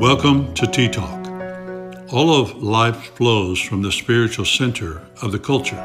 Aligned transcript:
Welcome 0.00 0.54
to 0.54 0.66
Tea 0.66 0.88
Talk. 0.88 1.26
All 2.10 2.34
of 2.34 2.62
life 2.62 3.14
flows 3.16 3.60
from 3.60 3.82
the 3.82 3.92
spiritual 3.92 4.46
center 4.46 5.02
of 5.20 5.30
the 5.30 5.38
culture. 5.38 5.76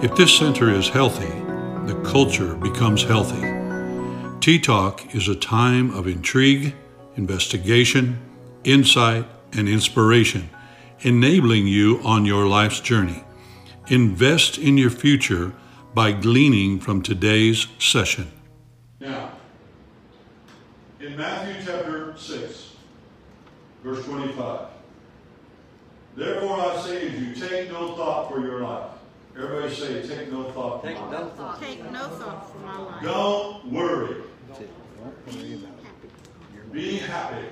If 0.00 0.14
this 0.14 0.32
center 0.32 0.70
is 0.70 0.88
healthy, 0.88 1.34
the 1.88 2.00
culture 2.04 2.54
becomes 2.54 3.02
healthy. 3.02 3.42
Tea 4.38 4.60
Talk 4.60 5.12
is 5.12 5.26
a 5.26 5.34
time 5.34 5.92
of 5.92 6.06
intrigue, 6.06 6.76
investigation, 7.16 8.20
insight, 8.62 9.26
and 9.54 9.68
inspiration, 9.68 10.48
enabling 11.00 11.66
you 11.66 12.00
on 12.04 12.26
your 12.26 12.46
life's 12.46 12.78
journey. 12.78 13.24
Invest 13.88 14.56
in 14.56 14.78
your 14.78 14.90
future 14.90 15.52
by 15.94 16.12
gleaning 16.12 16.78
from 16.78 17.02
today's 17.02 17.66
session. 17.80 18.30
Now, 19.00 19.32
in 21.00 21.16
Matthew 21.16 21.56
chapter 21.64 22.16
6, 22.16 22.65
verse 23.86 24.04
25, 24.04 24.60
therefore 26.16 26.60
I 26.60 26.80
say 26.80 27.08
to 27.08 27.20
you, 27.20 27.34
take 27.36 27.70
no 27.70 27.94
thought 27.94 28.28
for 28.28 28.40
your 28.40 28.62
life. 28.62 28.90
Everybody 29.38 29.72
say, 29.72 30.02
take 30.02 30.32
no 30.32 30.50
thought 30.50 30.80
for 30.82 30.88
Take 30.88 30.98
my 31.00 31.10
no 31.12 31.22
life. 31.22 31.32
thought. 31.34 31.60
Take 31.60 31.90
no 31.92 32.08
thought 32.08 32.50
for 32.52 32.58
my 32.58 32.78
life. 32.80 33.04
Don't 33.04 33.66
worry. 33.66 34.22
Be 35.30 35.64
Be 36.72 36.96
happy. 36.98 37.46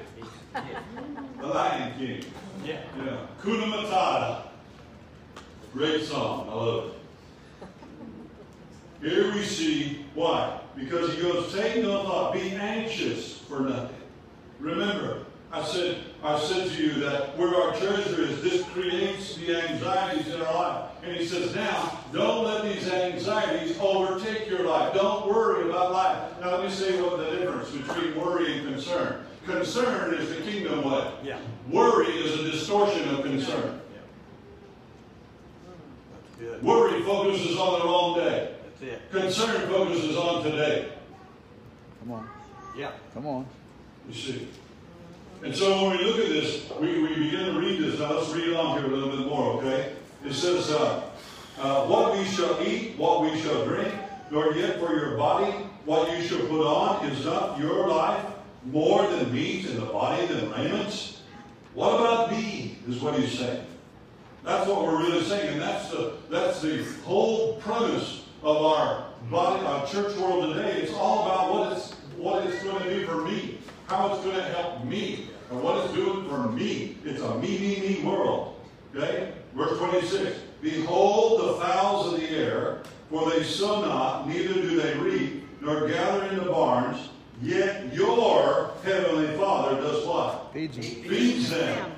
The 1.40 1.46
Lion 1.46 1.98
King. 1.98 2.24
Yeah. 2.64 2.80
Yeah. 2.98 3.16
Kuna 3.42 3.66
Matata. 3.66 4.42
Great 5.72 6.02
song. 6.04 6.48
I 6.48 6.54
love 6.54 6.94
it. 9.02 9.08
Here 9.08 9.32
we 9.34 9.42
see 9.44 10.04
why. 10.14 10.60
Because 10.74 11.14
he 11.14 11.20
goes, 11.22 11.52
take 11.54 11.80
no 11.82 12.02
thought, 12.04 12.32
be 12.32 12.50
anxious 12.52 13.38
for 13.38 13.60
nothing. 13.60 13.94
Remember, 14.58 15.26
I 15.52 15.62
said, 15.62 15.98
I 16.24 16.40
said 16.40 16.70
to 16.70 16.82
you 16.82 16.94
that 17.00 17.36
where 17.36 17.54
our 17.54 17.76
treasure 17.76 18.22
is, 18.22 18.40
this 18.42 18.62
creates 18.70 19.36
the 19.36 19.56
anxieties 19.62 20.32
in 20.32 20.40
our 20.40 20.54
life. 20.54 20.90
And 21.02 21.14
he 21.14 21.26
says, 21.26 21.54
now, 21.54 22.00
don't 22.14 22.44
let 22.46 22.64
these 22.64 22.90
anxieties 22.90 23.78
overtake 23.78 24.48
your 24.48 24.66
life. 24.66 24.94
Don't 24.94 25.28
worry 25.28 25.68
about 25.68 25.92
life. 25.92 26.40
Now 26.40 26.52
let 26.52 26.64
me 26.64 26.70
say 26.70 26.98
what 27.02 27.18
the 27.18 27.36
difference 27.36 27.70
between 27.72 28.18
worry 28.18 28.58
and 28.58 28.68
concern. 28.68 29.26
Concern 29.44 30.14
is 30.14 30.30
the 30.30 30.40
kingdom 30.50 30.90
way. 30.90 31.12
Yeah. 31.22 31.38
Worry 31.68 32.06
is 32.06 32.40
a 32.40 32.50
distortion 32.50 33.06
of 33.10 33.22
concern. 33.22 33.82
That's 35.66 36.36
good. 36.40 36.62
Worry 36.62 37.02
focuses 37.02 37.58
on 37.58 37.80
the 37.80 37.84
wrong 37.84 38.14
day. 38.16 38.54
That's 38.64 38.82
it. 38.82 39.10
Concern 39.10 39.68
focuses 39.68 40.16
on 40.16 40.42
today. 40.42 40.88
Come 42.00 42.12
on, 42.12 42.30
Yeah. 42.74 42.92
come 43.12 43.26
on. 43.26 43.46
You 44.08 44.14
see. 44.14 44.48
And 45.44 45.54
so 45.54 45.88
when 45.88 45.98
we 45.98 46.04
look 46.04 46.20
at 46.20 46.28
this, 46.28 46.70
we, 46.80 47.02
we 47.02 47.08
begin 47.08 47.44
to 47.44 47.60
read 47.60 47.78
this. 47.78 48.00
Now 48.00 48.14
let's 48.14 48.30
read 48.30 48.48
along 48.48 48.78
here 48.78 48.90
a 48.90 48.96
little 48.96 49.14
bit 49.14 49.26
more, 49.26 49.52
okay? 49.58 49.92
It 50.24 50.32
says, 50.32 50.70
uh, 50.70 51.02
uh, 51.60 51.84
what 51.84 52.16
we 52.16 52.24
shall 52.24 52.62
eat, 52.66 52.96
what 52.96 53.20
we 53.20 53.38
shall 53.42 53.62
drink, 53.66 53.92
nor 54.30 54.54
yet 54.54 54.80
for 54.80 54.96
your 54.96 55.18
body, 55.18 55.52
what 55.84 56.10
you 56.16 56.24
shall 56.26 56.40
put 56.46 56.66
on, 56.66 57.04
is 57.10 57.26
not 57.26 57.58
your 57.58 57.88
life 57.88 58.24
more 58.64 59.06
than 59.06 59.30
meat 59.34 59.66
and 59.66 59.76
the 59.76 59.84
body 59.84 60.24
than 60.26 60.50
raiment? 60.50 61.20
What 61.74 62.00
about 62.00 62.30
me, 62.30 62.78
is 62.88 63.02
what 63.02 63.18
he's 63.18 63.38
saying. 63.38 63.66
That's 64.44 64.66
what 64.66 64.82
we're 64.82 64.98
really 64.98 65.24
saying, 65.24 65.52
and 65.52 65.60
that's 65.60 65.90
the 65.90 66.14
that's 66.30 66.62
the 66.62 66.84
whole 67.04 67.56
premise 67.56 68.24
of 68.42 68.56
our 68.56 69.06
body, 69.30 69.64
our 69.64 69.86
church 69.86 70.16
world 70.16 70.54
today. 70.54 70.82
It's 70.82 70.92
all 70.92 71.24
about 71.24 71.52
what 71.52 71.72
it's 71.72 71.92
what 72.16 72.46
it's 72.46 72.62
going 72.62 72.82
to 72.82 72.94
do 72.94 73.06
for 73.06 73.22
me, 73.22 73.58
how 73.86 74.12
it's 74.14 74.22
going 74.24 74.36
to 74.36 74.42
help 74.42 74.84
me, 74.84 75.30
and 75.50 75.62
what 75.62 75.84
it's 75.84 75.94
doing 75.94 76.28
for 76.28 76.48
me. 76.48 76.96
It's 77.04 77.20
a 77.20 77.38
me, 77.38 77.58
me, 77.58 77.80
me 77.80 78.04
world. 78.04 78.60
Okay? 78.94 79.32
Verse 79.54 79.78
26. 79.78 80.38
Behold 80.62 81.40
the 81.40 81.64
fowls 81.64 82.12
of 82.12 82.20
the 82.20 82.30
air, 82.30 82.82
for 83.10 83.30
they 83.30 83.42
sow 83.42 83.82
not, 83.82 84.26
neither 84.28 84.54
do 84.54 84.80
they 84.80 84.94
reap, 84.98 85.44
nor 85.60 85.86
gather 85.86 86.24
in 86.26 86.36
the 86.36 86.50
barns, 86.50 87.10
yet 87.42 87.92
your 87.94 88.72
heavenly 88.82 89.36
Father 89.36 89.80
does 89.80 90.06
what? 90.06 90.50
Feed 90.52 90.74
you. 90.74 90.82
Feeds 90.82 91.50
them. 91.50 91.92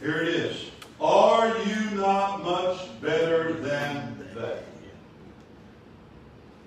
Here 0.00 0.22
it 0.22 0.28
is. 0.28 0.70
Are 1.00 1.56
you 1.64 1.90
not 1.92 2.44
much 2.44 3.00
better 3.00 3.52
than 3.54 4.18
they? 4.34 4.62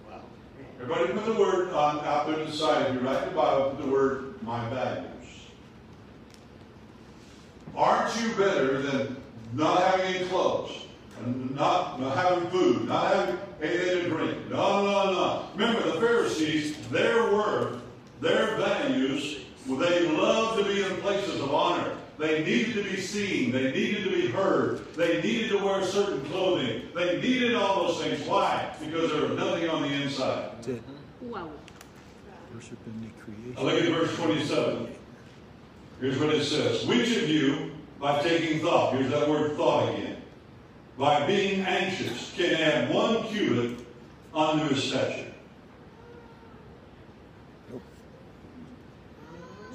Wow. 0.09 0.21
Everybody 0.81 1.13
put 1.13 1.25
the 1.25 1.39
word 1.39 1.69
on 1.73 1.99
out 2.05 2.27
there 2.27 2.37
to 2.37 2.45
the 2.45 2.51
side. 2.51 2.87
If 2.87 2.93
you 2.95 2.99
write 3.07 3.25
the 3.25 3.35
Bible, 3.35 3.71
put 3.71 3.85
the 3.85 3.91
word 3.91 4.41
my 4.41 4.69
values. 4.69 5.09
Aren't 7.75 8.21
you 8.21 8.29
better 8.35 8.81
than 8.81 9.17
not 9.53 9.81
having 9.83 10.15
any 10.15 10.25
clothes? 10.27 10.71
And 11.23 11.55
not, 11.55 11.99
not 11.99 12.17
having 12.17 12.49
food, 12.49 12.87
not 12.87 13.13
having 13.13 13.37
anything 13.61 14.03
to 14.03 14.09
drink. 14.09 14.49
No, 14.49 14.85
no, 14.85 15.11
no. 15.11 15.47
Remember 15.55 15.91
the 15.91 15.99
Pharisees, 15.99 16.77
their 16.89 17.33
worth, 17.33 17.81
their 18.21 18.57
values, 18.57 19.39
well, 19.67 19.77
they 19.77 20.07
loved 20.09 20.59
to 20.59 20.65
be 20.65 20.83
in 20.83 21.01
places 21.01 21.39
of 21.41 21.53
honor. 21.53 21.91
They 22.17 22.43
needed 22.43 22.75
to 22.75 22.83
be 22.83 23.01
seen. 23.01 23.51
They 23.51 23.71
needed 23.71 24.03
to 24.05 24.09
be 24.09 24.27
heard. 24.27 24.93
They 24.95 25.21
needed 25.21 25.49
to 25.49 25.57
wear 25.57 25.83
certain 25.83 26.23
clothing. 26.25 26.83
They 26.93 27.19
needed 27.19 27.55
all 27.55 27.87
those 27.87 28.01
things. 28.01 28.25
Why? 28.25 28.73
Because 28.79 29.11
there 29.11 29.21
was 29.21 29.37
nothing 30.19 30.31
on 30.31 30.37
the 30.37 30.43
inside. 30.43 30.57
That's 30.57 30.67
it. 30.67 30.83
Wow. 31.21 31.49
Worship 32.53 32.77
in 32.85 33.01
the 33.01 33.07
Now 33.07 33.63
creation. 33.63 33.63
look 33.63 33.83
at 33.83 34.07
verse 34.07 34.15
27. 34.17 34.95
Here's 35.99 36.19
what 36.19 36.29
it 36.33 36.43
says. 36.43 36.85
Which 36.85 37.15
of 37.17 37.29
you, 37.29 37.71
by 37.99 38.21
taking 38.21 38.59
thought, 38.59 38.93
here's 38.93 39.11
that 39.11 39.29
word 39.29 39.55
thought 39.57 39.93
again, 39.93 40.17
by 40.97 41.25
being 41.25 41.61
anxious, 41.61 42.33
can 42.35 42.55
add 42.55 42.93
one 42.93 43.23
cubit 43.27 43.79
unto 44.33 44.73
his 44.73 44.83
stature? 44.83 45.31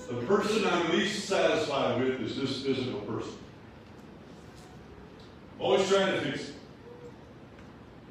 The 0.08 0.16
person 0.26 0.66
I'm 0.66 0.90
least 0.90 1.26
satisfied 1.26 2.00
with 2.00 2.20
is 2.20 2.36
this 2.36 2.64
physical 2.64 3.00
person. 3.02 3.32
Always 5.60 5.88
trying 5.88 6.12
to 6.12 6.20
fix 6.22 6.48
it. 6.48 6.54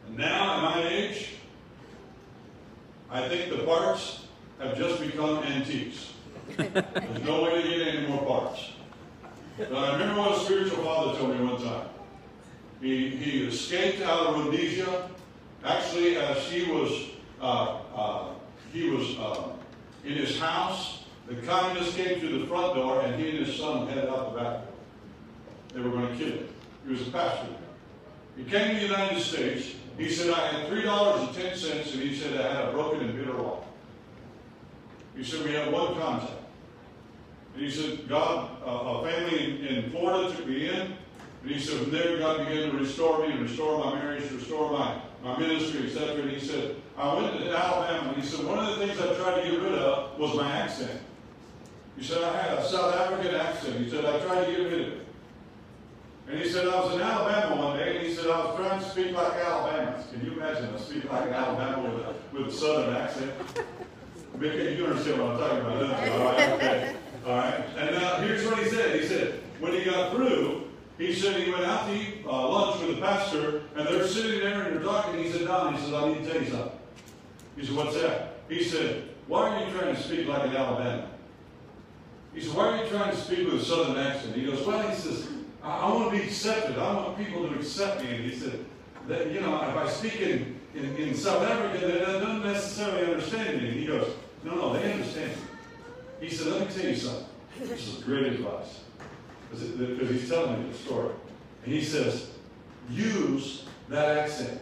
And 0.07 0.17
now, 0.17 0.55
at 0.55 0.75
my 0.75 0.87
age, 0.87 1.38
I 3.11 3.27
think 3.27 3.49
the 3.49 3.63
parts 3.63 4.25
have 4.59 4.77
just 4.77 5.01
become 5.01 5.43
antiques. 5.43 6.13
There's 6.57 7.23
no 7.23 7.43
way 7.43 7.61
to 7.61 7.67
get 7.67 7.87
any 7.87 8.07
more 8.07 8.23
parts. 8.23 8.71
But 9.57 9.73
I 9.73 9.93
remember 9.93 10.21
what 10.21 10.37
a 10.37 10.39
spiritual 10.41 10.83
father 10.83 11.17
told 11.17 11.37
me 11.37 11.43
one 11.43 11.61
time. 11.61 11.87
He, 12.81 13.09
he 13.09 13.47
escaped 13.47 14.01
out 14.03 14.27
of 14.27 14.45
Rhodesia. 14.45 15.09
Actually, 15.65 16.17
as 16.17 16.37
he 16.49 16.71
was, 16.71 17.09
uh, 17.41 17.79
uh, 17.95 18.27
he 18.71 18.89
was 18.89 19.17
uh, 19.17 19.49
in 20.05 20.13
his 20.13 20.39
house, 20.39 21.03
the 21.27 21.35
communists 21.35 21.95
came 21.95 22.21
to 22.21 22.39
the 22.39 22.47
front 22.47 22.75
door, 22.75 23.01
and 23.01 23.19
he 23.19 23.29
and 23.31 23.45
his 23.45 23.57
son 23.57 23.87
headed 23.87 24.09
out 24.09 24.33
the 24.33 24.39
back 24.39 24.53
door. 24.53 24.63
They 25.73 25.81
were 25.81 25.89
going 25.89 26.09
to 26.09 26.15
kill 26.15 26.37
him. 26.37 26.47
He 26.85 26.91
was 26.93 27.07
a 27.07 27.11
pastor. 27.11 27.53
He 28.37 28.43
came 28.43 28.75
to 28.75 28.75
the 28.75 28.87
United 28.87 29.21
States. 29.21 29.75
He 29.99 30.09
said, 30.09 30.33
I 30.33 30.47
had 30.47 30.71
$3.10, 30.71 31.93
and 31.93 32.01
he 32.01 32.15
said, 32.15 32.39
I 32.39 32.53
had 32.53 32.69
a 32.69 32.71
broken 32.71 33.01
and 33.01 33.17
bitter 33.17 33.35
wife. 33.35 33.65
He 35.13 35.25
said, 35.25 35.45
we 35.45 35.51
had 35.51 35.73
one 35.73 35.93
contact. 35.95 36.31
And 37.53 37.65
he 37.65 37.69
said, 37.69 38.07
God, 38.07 38.49
uh, 38.65 38.69
a 38.69 39.11
family 39.11 39.59
in, 39.59 39.65
in 39.65 39.91
Florida 39.91 40.33
took 40.33 40.47
me 40.47 40.69
in. 40.69 40.93
And 41.43 41.51
he 41.51 41.59
said, 41.59 41.81
from 41.81 41.91
there, 41.91 42.17
God 42.17 42.47
began 42.47 42.71
to 42.71 42.77
restore 42.77 43.27
me, 43.27 43.33
and 43.33 43.41
restore 43.41 43.83
my 43.83 43.95
marriage, 43.95 44.31
restore 44.31 44.71
my, 44.71 45.01
my 45.21 45.37
ministry, 45.37 45.87
etc. 45.87 46.21
And 46.21 46.31
he 46.31 46.39
said, 46.39 46.77
I 46.97 47.13
went 47.15 47.37
to 47.37 47.51
Alabama, 47.53 48.13
and 48.13 48.23
he 48.23 48.25
said, 48.25 48.45
one 48.45 48.57
of 48.57 48.79
the 48.79 48.85
things 48.85 48.97
I 49.01 49.13
tried 49.15 49.41
to 49.41 49.51
get 49.51 49.59
rid 49.59 49.73
of 49.73 50.17
was 50.17 50.33
my 50.33 50.49
accent. 50.49 51.01
He 51.97 52.05
said, 52.05 52.23
I 52.23 52.41
had 52.41 52.57
a 52.57 52.65
South 52.65 52.95
African 52.95 53.35
accent. 53.35 53.83
He 53.83 53.89
said, 53.89 54.05
I 54.05 54.17
tried 54.19 54.45
to 54.45 54.51
get 54.51 54.59
rid 54.59 54.81
of 54.81 54.93
it. 54.93 54.98
And 56.29 56.37
he 56.37 56.47
said, 56.47 56.67
I 56.67 56.79
was 56.79 56.93
in 56.93 57.01
Alabama 57.01 57.55
one 57.55 57.77
day, 57.77 57.97
and 57.97 58.05
he 58.05 58.13
said, 58.13 58.27
I 58.27 58.37
was 58.45 58.55
trying 58.55 58.79
to 58.79 58.85
speak 58.87 59.11
like 59.13 59.33
Alabamans. 59.33 60.11
Can 60.11 60.23
you 60.23 60.33
imagine 60.33 60.65
us 60.75 60.85
speaking 60.85 61.09
like 61.09 61.25
an 61.25 61.33
Alabama 61.33 61.81
with 61.81 62.05
a, 62.05 62.13
with 62.31 62.53
a 62.53 62.55
southern 62.55 62.95
accent? 62.95 63.31
Mickey, 64.37 64.75
you 64.75 64.85
understand 64.85 65.21
what 65.21 65.31
I'm 65.31 65.39
talking 65.39 65.59
about, 65.59 65.79
don't 65.79 66.05
you? 66.05 66.11
All 66.13 66.31
right, 66.31 66.49
okay. 66.51 66.95
All 67.25 67.35
right. 67.35 67.65
And 67.77 67.95
now 67.95 68.17
here's 68.17 68.45
what 68.45 68.59
he 68.59 68.69
said. 68.69 69.01
He 69.01 69.07
said, 69.07 69.41
when 69.59 69.73
he 69.73 69.83
got 69.83 70.13
through, 70.13 70.67
he 70.99 71.15
said 71.15 71.41
he 71.41 71.51
went 71.51 71.65
out 71.65 71.87
to 71.87 71.95
eat 71.95 72.23
uh, 72.25 72.47
lunch 72.47 72.79
with 72.81 72.95
the 72.95 73.01
pastor, 73.01 73.63
and 73.75 73.87
they're 73.87 74.07
sitting 74.07 74.39
there 74.39 74.61
and 74.63 74.75
they're 74.75 74.83
talking. 74.83 75.23
He 75.23 75.31
said, 75.31 75.47
Don, 75.47 75.73
he 75.73 75.83
said, 75.83 75.93
I 75.95 76.07
need 76.09 76.23
to 76.25 76.31
tell 76.31 76.41
you 76.43 76.49
something. 76.49 76.79
He 77.57 77.65
said, 77.65 77.75
what's 77.75 77.95
that? 77.95 78.37
He 78.47 78.63
said, 78.63 79.09
why 79.25 79.49
are 79.49 79.65
you 79.65 79.73
trying 79.73 79.95
to 79.95 80.01
speak 80.01 80.27
like 80.27 80.47
an 80.47 80.55
Alabama? 80.55 81.07
He 82.35 82.41
said, 82.41 82.55
why 82.55 82.67
are 82.67 82.83
you 82.83 82.89
trying 82.89 83.11
to 83.11 83.17
speak 83.17 83.51
with 83.51 83.61
a 83.61 83.65
southern 83.65 83.97
accent? 83.97 84.35
He 84.35 84.45
goes, 84.45 84.65
well, 84.65 84.87
he 84.87 84.95
says, 84.95 85.27
I, 85.63 85.79
I 85.79 85.93
want 85.93 86.11
to 86.11 86.17
be 86.17 86.23
accepted. 86.23 86.77
I 86.77 86.93
want 86.93 87.17
people 87.17 87.47
to 87.47 87.55
accept 87.55 88.03
me. 88.03 88.15
And 88.15 88.25
he 88.25 88.37
said, 88.37 88.65
that, 89.07 89.31
you 89.31 89.41
know, 89.41 89.55
if 89.55 89.75
I 89.75 89.87
speak 89.89 90.21
in, 90.21 90.59
in, 90.75 90.95
in 90.95 91.15
South 91.15 91.43
Africa, 91.43 91.85
they 91.85 91.99
don't 91.99 92.43
necessarily 92.43 93.11
understand 93.11 93.61
me. 93.61 93.69
And 93.69 93.79
he 93.79 93.85
goes, 93.85 94.13
no, 94.43 94.55
no, 94.55 94.73
they 94.73 94.93
understand 94.93 95.31
me. 95.31 96.27
He 96.27 96.29
said, 96.33 96.47
let 96.47 96.67
me 96.67 96.73
tell 96.73 96.89
you 96.89 96.95
something. 96.95 97.25
This 97.59 97.87
is 97.87 98.03
great 98.03 98.27
advice. 98.27 98.81
Because 99.51 100.09
he's 100.09 100.29
telling 100.29 100.63
me 100.63 100.71
the 100.71 100.77
story. 100.77 101.13
And 101.65 101.73
he 101.73 101.81
says, 101.81 102.29
use 102.89 103.65
that 103.89 104.17
accent. 104.17 104.61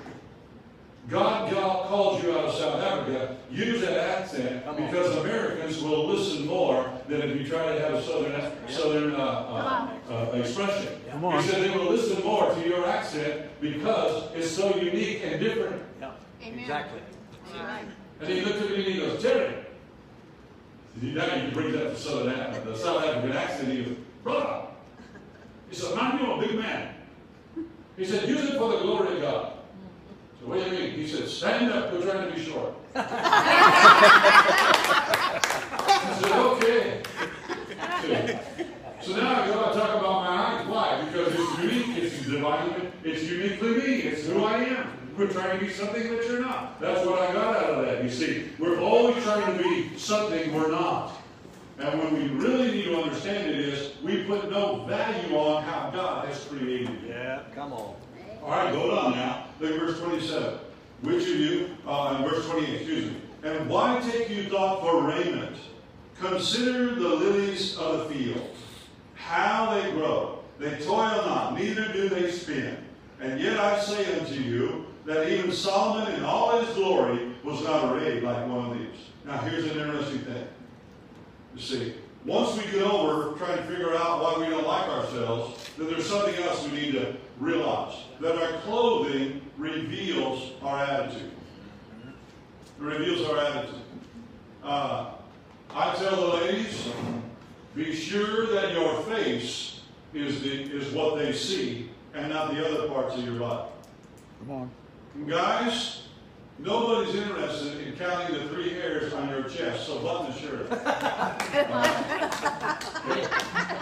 God, 1.10 1.50
God 1.52 1.88
called 1.88 2.22
you 2.22 2.32
out 2.34 2.46
of 2.46 2.54
South 2.54 2.82
Africa. 2.84 3.38
Use 3.50 3.80
that 3.82 3.98
accent 4.20 4.66
because 4.76 5.16
Americans 5.18 5.82
will 5.82 6.06
listen 6.06 6.46
more 6.46 6.92
than 7.08 7.22
if 7.22 7.38
you 7.40 7.48
try 7.48 7.66
to 7.76 7.80
have 7.80 7.94
a 7.94 8.04
southern 8.04 8.52
southern 8.68 9.16
uh, 9.16 9.18
uh, 9.18 10.14
uh, 10.14 10.36
expression. 10.38 11.00
Come 11.10 11.24
on. 11.24 11.42
He 11.42 11.50
said 11.50 11.64
they 11.64 11.78
will 11.78 11.90
listen 11.92 12.22
more 12.26 12.54
to 12.54 12.68
your 12.68 12.86
accent 12.90 13.50
because 13.62 14.36
it's 14.36 14.52
so 14.52 14.76
unique 14.76 15.22
and 15.24 15.40
different. 15.40 15.82
Yeah, 16.02 16.12
Amen. 16.44 16.60
exactly. 16.60 17.00
All 17.56 17.64
right. 17.64 17.86
And 18.20 18.30
he 18.30 18.42
looked 18.42 18.62
at 18.62 18.70
me 18.70 18.76
and 18.76 18.86
he 18.86 19.00
goes, 19.00 19.22
Terry. 19.22 19.56
He 21.00 21.14
now 21.14 21.24
you 21.36 21.42
can 21.44 21.54
bring 21.54 21.72
that 21.72 21.92
to 21.92 21.96
Southern 21.96 22.38
Af- 22.38 22.66
the 22.66 22.76
South 22.76 23.06
African 23.06 23.32
accent. 23.32 23.72
He 23.72 23.84
goes, 23.84 23.96
brother. 24.24 24.64
He 25.70 25.76
said, 25.76 25.96
man, 25.96 26.20
you're 26.20 26.44
a 26.44 26.48
big 26.48 26.60
man. 26.60 26.96
He 27.96 28.06
said, 28.06 28.28
use 28.28 28.42
it 28.44 28.58
for 28.58 28.72
the 28.72 28.80
glory 28.80 29.16
of 29.16 29.22
God. 29.22 29.54
So 30.48 30.54
what 30.54 30.64
do 30.64 30.76
you 30.76 30.80
mean? 30.82 30.92
He 30.92 31.06
said, 31.06 31.28
stand 31.28 31.74
up, 31.74 31.92
we're 31.92 32.10
trying 32.10 32.30
to 32.30 32.34
be 32.34 32.42
short. 32.42 32.74
I 32.96 33.04
said, 36.22 36.32
okay. 36.32 37.04
So 39.02 39.18
now 39.18 39.44
I 39.44 39.48
go 39.48 39.66
and 39.66 39.74
talk 39.74 39.90
about 40.00 40.24
my 40.24 40.38
height. 40.38 40.68
Why? 40.70 41.04
Because 41.04 41.34
it's 41.34 41.60
unique, 41.60 41.98
it's 41.98 42.26
divinely, 42.26 42.92
it's 43.04 43.24
uniquely 43.24 43.76
me, 43.76 43.96
it's 44.04 44.26
who 44.26 44.46
I 44.46 44.64
am. 44.64 44.88
We're 45.18 45.28
trying 45.28 45.60
to 45.60 45.66
be 45.66 45.70
something 45.70 46.04
that 46.04 46.26
you're 46.26 46.40
not. 46.40 46.80
That's 46.80 47.06
what 47.06 47.20
I 47.20 47.34
got 47.34 47.58
out 47.58 47.70
of 47.72 47.86
that. 47.86 48.02
You 48.06 48.10
see, 48.10 48.50
we're 48.58 48.80
always 48.80 49.22
trying 49.26 49.58
to 49.58 49.62
be 49.62 49.98
something 49.98 50.54
we're 50.54 50.72
not. 50.72 51.12
And 51.78 52.00
when 52.00 52.14
we 52.14 52.30
really 52.30 52.72
need 52.72 52.86
to 52.86 53.02
understand 53.02 53.50
it 53.50 53.60
is, 53.60 53.92
we 54.02 54.24
put 54.24 54.50
no 54.50 54.86
value 54.86 55.36
on 55.36 55.64
how 55.64 55.90
God 55.90 56.30
has 56.30 56.46
created 56.46 56.88
you. 57.04 57.10
Yeah, 57.10 57.42
come 57.54 57.74
on. 57.74 57.96
All 58.44 58.50
right, 58.50 58.72
go 58.72 58.98
on 58.98 59.12
now. 59.12 59.47
Look 59.60 59.72
at 59.72 59.80
verse 59.80 60.00
27. 60.00 60.60
Which 61.02 61.24
of 61.24 61.40
you, 61.40 61.78
uh, 61.86 62.16
and 62.16 62.30
verse 62.30 62.48
28, 62.50 62.76
excuse 62.76 63.12
me. 63.12 63.22
And 63.44 63.70
why 63.70 64.00
take 64.12 64.30
you 64.30 64.50
thought 64.50 64.82
for 64.82 65.04
raiment? 65.04 65.58
Consider 66.20 66.96
the 66.96 67.10
lilies 67.10 67.78
of 67.78 68.10
the 68.10 68.16
field, 68.16 68.50
how 69.16 69.74
they 69.76 69.92
grow. 69.92 70.40
They 70.58 70.72
toil 70.78 71.24
not, 71.26 71.54
neither 71.58 71.92
do 71.94 72.10
they 72.10 72.32
spin. 72.32 72.78
And 73.20 73.40
yet 73.40 73.60
I 73.60 73.80
say 73.80 74.20
unto 74.20 74.34
you 74.34 74.86
that 75.06 75.30
even 75.30 75.52
Solomon 75.52 76.14
in 76.16 76.24
all 76.24 76.60
his 76.60 76.76
glory 76.76 77.32
was 77.44 77.64
not 77.64 77.94
arrayed 77.96 78.24
like 78.24 78.48
one 78.48 78.72
of 78.72 78.78
these. 78.78 78.98
Now 79.26 79.38
here's 79.40 79.66
an 79.66 79.80
interesting 79.80 80.20
thing. 80.20 80.48
You 81.56 81.62
see, 81.62 81.94
once 82.26 82.58
we 82.58 82.64
get 82.72 82.82
over 82.82 83.38
trying 83.38 83.58
to 83.58 83.64
figure 83.64 83.96
out 83.96 84.22
why 84.22 84.38
we 84.40 84.50
don't 84.50 84.66
like 84.66 84.90
ourselves, 84.90 85.67
then 85.78 85.88
there's 85.88 86.10
something 86.10 86.36
else 86.36 86.68
we 86.68 86.72
need 86.72 86.92
to 86.94 87.16
realize. 87.40 87.96
That 88.20 88.36
our 88.36 88.60
clothing 88.62 89.42
reveals 89.58 90.54
our 90.64 90.84
attitude. 90.84 91.32
It 92.06 92.84
reveals 92.84 93.28
our 93.30 93.38
attitude. 93.38 93.82
Uh, 94.64 95.12
I 95.74 95.96
tell 95.96 96.16
the 96.16 96.38
ladies, 96.38 96.90
be 97.76 97.94
sure 97.94 98.48
that 98.48 98.74
your 98.74 99.02
face 99.04 99.82
is, 100.14 100.42
the, 100.42 100.64
is 100.64 100.94
what 100.94 101.18
they 101.18 101.32
see 101.32 101.90
and 102.14 102.30
not 102.30 102.54
the 102.54 102.66
other 102.68 102.88
parts 102.88 103.16
of 103.16 103.24
your 103.24 103.40
body. 103.40 103.70
Come 104.40 104.52
on. 104.52 104.72
Guys, 105.28 106.04
nobody's 106.60 107.14
interested 107.16 107.88
in 107.88 107.96
counting 107.96 108.36
the 108.36 108.48
three 108.50 108.72
hairs 108.72 109.14
on 109.14 109.30
your 109.30 109.44
chest, 109.44 109.86
so 109.86 110.00
button 110.00 110.32
the 110.32 110.40
shirt. 110.40 110.70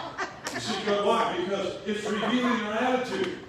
see, 0.60 0.74
why? 0.92 1.38
Because 1.38 1.76
it's 1.86 2.06
revealing 2.06 2.58
your 2.60 2.74
attitude. 2.74 3.40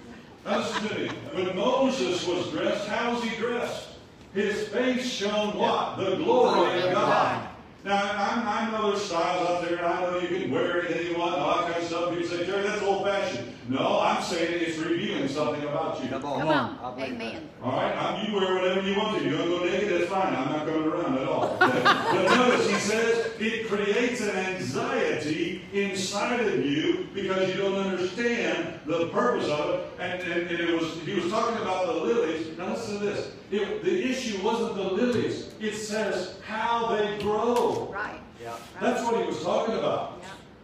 Now 0.45 0.59
listen 0.59 0.87
to 0.87 0.95
me. 0.95 1.07
When 1.33 1.55
Moses 1.55 2.25
was 2.25 2.49
dressed, 2.51 2.87
how 2.87 3.13
was 3.13 3.23
he 3.23 3.35
dressed? 3.37 3.89
His 4.33 4.67
face 4.69 5.05
shone 5.09 5.57
what? 5.57 5.97
The 5.97 6.15
glory 6.17 6.81
of 6.81 6.93
God. 6.93 7.49
Now, 7.83 7.95
I, 7.95 8.67
I 8.67 8.71
know 8.71 8.91
there's 8.91 9.03
styles 9.03 9.49
out 9.49 9.67
there, 9.67 9.77
and 9.77 9.85
I 9.85 10.01
know 10.01 10.19
you 10.19 10.27
can 10.27 10.51
wear 10.51 10.85
anything 10.85 11.07
you 11.07 11.17
want, 11.17 11.35
and 11.35 11.43
all 11.43 11.57
that 11.59 11.71
kind 11.71 11.81
of 11.81 11.87
stuff. 11.87 12.09
People 12.09 12.27
say, 12.27 12.45
Terry, 12.45 12.63
that's 12.63 12.81
old 12.81 13.05
fashioned. 13.05 13.46
No, 13.69 13.99
I'm 13.99 14.23
saying 14.23 14.63
it's 14.65 14.77
revealing 14.77 15.27
something 15.27 15.61
about 15.63 16.01
you. 16.01 16.09
Come 16.09 16.25
on. 16.25 16.39
Come 16.39 16.49
on. 16.49 17.01
Amen. 17.01 17.49
All 17.61 17.73
right, 17.73 17.95
I'm, 17.97 18.25
you 18.25 18.39
wear 18.39 18.55
whatever 18.55 18.81
you 18.81 18.97
want 18.97 19.17
to. 19.17 19.29
You 19.29 19.37
want 19.37 19.49
to 19.49 19.57
go 19.57 19.65
naked, 19.65 19.89
that's 19.89 20.09
fine. 20.09 20.33
I'm 20.33 20.51
not 20.51 20.65
coming 20.65 20.87
around 20.87 21.17
at 21.17 21.27
all. 21.27 21.57
Okay? 21.61 21.81
but 21.83 22.37
notice 22.37 22.69
he 22.69 22.75
says 22.75 23.33
it 23.39 23.67
creates 23.67 24.21
an 24.21 24.29
anxiety 24.29 25.63
inside 25.73 26.39
of 26.39 26.65
you 26.65 27.07
because 27.13 27.49
you 27.49 27.57
don't 27.57 27.75
understand 27.75 28.79
the 28.85 29.09
purpose 29.09 29.49
of 29.49 29.75
it. 29.75 29.89
And, 29.99 30.21
and, 30.21 30.49
and 30.49 30.59
it 30.59 30.79
was 30.79 31.01
he 31.01 31.15
was 31.15 31.29
talking 31.29 31.61
about 31.61 31.87
the 31.87 31.93
lilies. 31.93 32.57
Now 32.57 32.69
listen 32.69 32.99
to 32.99 33.05
this. 33.05 33.31
It, 33.51 33.83
the 33.83 34.09
issue 34.09 34.41
wasn't 34.43 34.75
the 34.75 34.83
lilies. 34.83 35.53
It 35.59 35.75
says 35.75 36.39
how 36.47 36.95
they 36.95 37.21
grow. 37.21 37.91
Right. 37.93 38.21
Yeah. 38.41 38.55
That's 38.79 39.03
what 39.03 39.19
he 39.19 39.27
was 39.27 39.43
talking 39.43 39.75
about. 39.75 40.16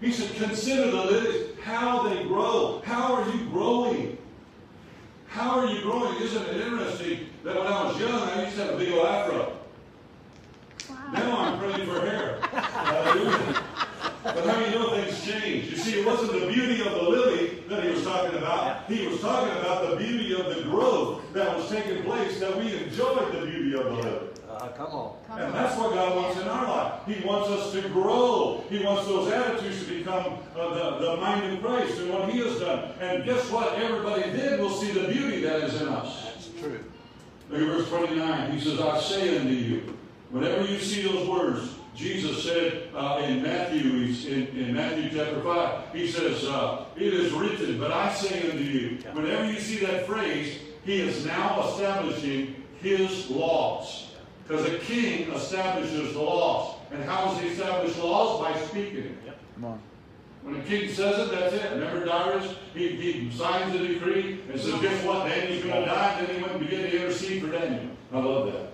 He 0.04 0.12
said, 0.12 0.36
consider 0.36 0.92
the 0.92 0.98
lilies, 0.98 1.58
how 1.64 2.10
they 2.10 2.24
grow. 2.26 2.82
How 2.84 3.14
are 3.14 3.30
you 3.30 3.46
growing? 3.46 4.18
How 5.28 5.62
are 5.62 5.68
you 5.68 5.82
growing? 5.82 6.22
Isn't 6.22 6.44
it 6.44 6.60
interesting 6.60 7.30
that 7.46 7.56
when 7.56 7.66
I 7.66 7.86
was 7.86 7.98
young, 7.98 8.12
I 8.12 8.44
used 8.44 8.58
to 8.58 8.66
have 8.66 8.74
a 8.76 8.78
big 8.78 8.92
old 8.92 9.08
afro. 9.08 9.58
Now 11.14 11.38
I'm 11.38 11.58
praying 11.58 11.88
for 11.88 12.02
hair. 12.02 12.42
Hallelujah. 12.52 13.64
But 14.24 14.46
how 14.46 14.60
do 14.60 14.66
you 14.70 14.76
know 14.78 14.90
things 14.90 15.24
change? 15.24 15.72
You 15.72 15.78
see, 15.78 16.02
it 16.02 16.06
wasn't 16.06 16.34
the 16.34 16.48
beauty 16.48 16.82
of 16.82 16.92
the 16.92 17.04
lily 17.04 17.64
that 17.70 17.84
he 17.86 17.92
was 17.92 18.04
talking 18.04 18.38
about. 18.38 18.92
He 18.92 19.08
was 19.08 19.22
talking 19.22 19.58
about 19.58 19.90
the 19.90 19.96
beauty 19.96 20.34
of 20.34 20.54
the 20.54 20.64
growth 20.64 21.22
that 21.32 21.56
was 21.56 21.70
taking 21.70 22.04
place, 22.04 22.42
that 22.42 22.58
we 22.58 22.76
enjoyed 22.76 23.32
the 23.32 23.46
beauty 23.46 23.74
of 23.76 23.86
the 23.86 23.92
lily. 23.92 24.33
Uh, 24.60 24.68
come 24.70 24.88
on. 24.88 25.16
Come 25.28 25.38
And 25.40 25.48
on. 25.48 25.54
that's 25.54 25.78
what 25.78 25.94
God 25.94 26.16
wants 26.16 26.40
in 26.40 26.48
our 26.48 26.68
life. 26.68 26.94
He 27.08 27.26
wants 27.26 27.50
us 27.50 27.72
to 27.74 27.82
grow. 27.90 28.64
He 28.70 28.84
wants 28.84 29.06
those 29.08 29.32
attitudes 29.32 29.86
to 29.86 29.98
become 29.98 30.40
uh, 30.58 30.74
the, 31.00 31.06
the 31.06 31.18
mind 31.18 31.54
of 31.54 31.62
Christ 31.64 32.00
and 32.00 32.14
what 32.14 32.30
He 32.30 32.40
has 32.40 32.60
done. 32.60 32.92
And 33.00 33.26
guess 33.26 33.50
what? 33.52 33.74
Everybody 33.80 34.30
then 34.32 34.60
will 34.60 34.70
see 34.70 34.92
the 34.92 35.08
beauty 35.08 35.42
that 35.42 35.62
is 35.64 35.82
in 35.82 35.88
us. 35.88 36.24
That's 36.26 36.50
true. 36.60 36.80
Look 37.50 37.62
at 37.62 37.68
verse 37.68 37.90
29. 37.90 38.52
He 38.52 38.60
says, 38.64 38.80
I 38.80 39.00
say 39.00 39.38
unto 39.38 39.54
you, 39.54 39.98
whenever 40.30 40.66
you 40.66 40.80
see 40.80 41.02
those 41.04 41.28
words, 41.28 41.76
Jesus 41.96 42.44
said 42.44 42.90
uh, 42.96 43.22
in 43.24 43.44
Matthew, 43.44 44.06
he's 44.06 44.26
in, 44.26 44.48
in 44.48 44.74
Matthew 44.74 45.10
chapter 45.12 45.42
5, 45.42 45.94
he 45.94 46.08
says, 46.08 46.44
uh, 46.46 46.86
It 46.96 47.14
is 47.14 47.32
written, 47.34 47.80
but 47.80 47.92
I 47.92 48.12
say 48.14 48.50
unto 48.50 48.64
you, 48.64 48.98
whenever 49.14 49.46
you 49.46 49.60
see 49.60 49.86
that 49.86 50.08
phrase, 50.08 50.58
he 50.86 51.02
is 51.02 51.24
now 51.26 51.68
establishing 51.70 52.56
his 52.82 53.30
laws. 53.30 54.13
Because 54.48 54.66
a 54.68 54.78
king 54.80 55.32
establishes 55.32 56.14
the 56.14 56.20
laws. 56.20 56.76
And 56.92 57.04
how 57.04 57.26
does 57.26 57.40
he 57.40 57.50
establish 57.50 57.98
laws? 57.98 58.42
By 58.42 58.60
speaking. 58.68 59.18
Yep. 59.26 59.40
Come 59.56 59.66
on. 59.66 59.80
When 60.44 60.56
a 60.56 60.64
king 60.64 60.90
says 60.90 61.28
it, 61.28 61.32
that's 61.32 61.54
it. 61.54 61.72
Remember 61.72 62.06
Darius? 62.06 62.54
He, 62.74 62.90
he 62.90 63.32
signs 63.32 63.74
a 63.74 63.88
decree 63.88 64.42
and 64.52 64.60
says, 64.60 64.74
guess 64.82 65.04
what? 65.06 65.26
Daniel's 65.28 65.64
going 65.64 65.80
to 65.80 65.86
die. 65.86 66.22
Then 66.22 66.36
he 66.36 66.42
went 66.42 66.56
and 66.56 66.70
began 66.70 66.82
to 66.82 66.96
intercede 66.98 67.42
for 67.42 67.52
Daniel. 67.52 67.90
I 68.12 68.20
love 68.20 68.52
that. 68.52 68.70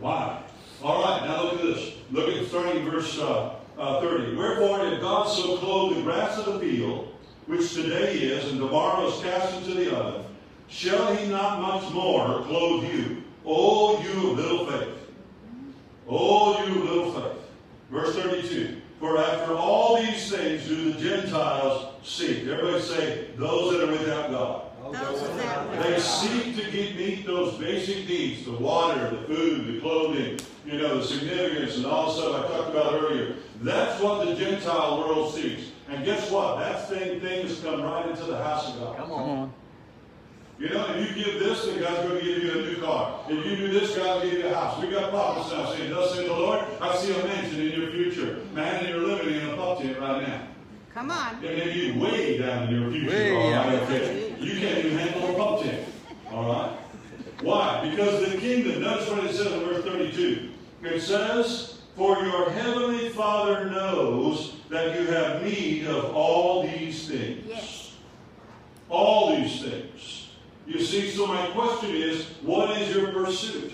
Why? 0.00 0.42
All 0.82 1.02
right, 1.02 1.26
now 1.26 1.42
look 1.42 1.54
at 1.54 1.62
this. 1.62 1.92
Look 2.10 2.28
at 2.28 2.46
starting 2.46 2.88
verse 2.88 3.18
uh, 3.18 3.56
uh, 3.78 4.00
30. 4.00 4.36
Wherefore, 4.36 4.86
if 4.86 5.00
God 5.00 5.28
so 5.28 5.58
clothe 5.58 5.96
the 5.96 6.02
grass 6.02 6.38
of 6.38 6.54
the 6.54 6.60
field, 6.60 7.14
which 7.46 7.74
today 7.74 8.14
is, 8.14 8.50
and 8.50 8.60
tomorrow 8.60 9.08
is 9.08 9.20
cast 9.20 9.54
into 9.58 9.74
the 9.74 9.94
oven, 9.94 10.24
shall 10.68 11.14
he 11.14 11.28
not 11.28 11.60
much 11.60 11.92
more 11.92 12.42
clothe 12.42 12.84
you, 12.84 13.22
O 13.48 13.98
you 14.02 14.30
of 14.32 14.38
little 14.38 14.66
faith? 14.66 14.88
O 16.06 16.64
you 16.66 16.82
of 16.82 16.84
little 16.84 17.12
faith. 17.12 17.42
Verse 17.90 18.14
32. 18.14 18.76
For 19.00 19.16
after 19.16 19.54
all 19.54 19.96
these 19.96 20.30
things 20.30 20.66
do 20.66 20.92
the 20.92 21.00
Gentiles 21.00 21.94
seek. 22.02 22.46
Everybody 22.46 22.82
say, 22.82 23.28
those 23.36 23.72
that 23.72 23.88
are 23.88 23.92
without 23.92 24.30
God. 24.30 24.64
Those 24.92 25.20
that 25.20 25.82
They 25.82 25.98
seek 25.98 26.56
to 26.56 26.70
keep, 26.70 26.96
meet 26.96 27.26
those 27.26 27.54
basic 27.54 28.08
needs, 28.08 28.44
the 28.44 28.52
water, 28.52 29.10
the 29.10 29.22
food, 29.22 29.66
the 29.66 29.80
clothing, 29.80 30.40
you 30.66 30.78
know, 30.78 30.98
the 30.98 31.06
significance 31.06 31.76
and 31.76 31.86
all 31.86 32.06
the 32.06 32.20
stuff 32.20 32.44
I 32.44 32.48
talked 32.48 32.70
about 32.70 32.94
earlier. 32.94 33.36
That's 33.62 34.02
what 34.02 34.26
the 34.26 34.34
Gentile 34.34 34.98
world 34.98 35.34
seeks. 35.34 35.70
And 35.88 36.04
guess 36.04 36.30
what? 36.30 36.58
That 36.58 36.88
same 36.88 37.20
thing 37.20 37.46
has 37.46 37.60
come 37.60 37.82
right 37.82 38.06
into 38.08 38.24
the 38.24 38.42
house 38.42 38.68
of 38.68 38.80
God. 38.80 38.96
Come 38.96 39.08
Come 39.08 39.20
on. 39.20 39.52
On. 40.58 40.62
You 40.62 40.74
know, 40.74 40.86
if 40.94 41.16
you 41.16 41.24
give 41.24 41.40
this, 41.40 41.64
then 41.66 41.80
God's 41.80 42.08
going 42.08 42.18
to 42.18 42.24
give 42.24 42.42
you 42.42 42.50
a 42.50 42.62
new 42.66 42.76
car. 42.76 43.20
If 43.28 43.46
you 43.46 43.56
do 43.56 43.68
this, 43.72 43.96
God 43.96 44.22
will 44.22 44.30
give 44.30 44.40
you 44.40 44.46
a 44.46 44.54
house. 44.54 44.82
We 44.82 44.90
got 44.90 45.10
prophets 45.10 45.52
now 45.52 45.66
saying, 45.72 45.90
Thus 45.90 46.14
saith 46.14 46.26
the 46.26 46.32
Lord, 46.32 46.64
I 46.80 46.96
see 46.96 47.18
a 47.18 47.24
mansion 47.24 47.60
in 47.60 47.80
your 47.80 47.90
future. 47.90 48.40
Man, 48.54 48.84
and 48.84 48.88
you're 48.88 49.06
living 49.06 49.34
in 49.34 49.48
a 49.50 49.56
pup 49.56 49.80
tent 49.80 49.98
right 49.98 50.26
now. 50.26 50.48
Come 50.94 51.10
on. 51.10 51.34
And 51.36 51.44
then 51.44 51.78
you 51.78 52.00
way 52.00 52.38
down 52.38 52.68
in 52.68 52.80
your 52.80 52.90
future. 52.90 53.08
Way 53.08 53.36
all 53.36 53.50
right, 53.52 53.82
okay. 53.82 54.34
You 54.40 54.58
can't 54.58 54.84
even 54.84 54.98
handle 54.98 55.30
a 55.30 55.38
pump 55.38 55.62
tent. 55.62 55.88
All 56.32 56.52
right? 56.52 56.76
Why? 57.40 57.88
Because 57.88 58.32
the 58.32 58.36
kingdom, 58.38 58.82
notice 58.82 59.08
what 59.08 59.24
it 59.24 59.32
says 59.32 59.52
in 59.52 59.60
verse 59.60 59.84
32. 59.84 60.50
It 60.82 61.00
says, 61.00 61.78
For 61.96 62.18
your 62.24 62.50
heavenly 62.50 63.10
Father 63.10 63.70
knows 63.70 64.56
that 64.70 64.98
you 64.98 65.06
have 65.06 65.42
need 65.44 65.86
of 65.86 66.16
all 66.16 66.62
these 66.64 67.08
things. 67.08 67.46
Yes. 67.46 67.94
All 68.88 69.36
these 69.36 69.62
things. 69.62 70.17
You 70.68 70.84
see, 70.84 71.10
so 71.10 71.26
my 71.26 71.46
question 71.48 71.90
is, 71.94 72.26
what 72.42 72.78
is 72.78 72.94
your 72.94 73.10
pursuit? 73.10 73.72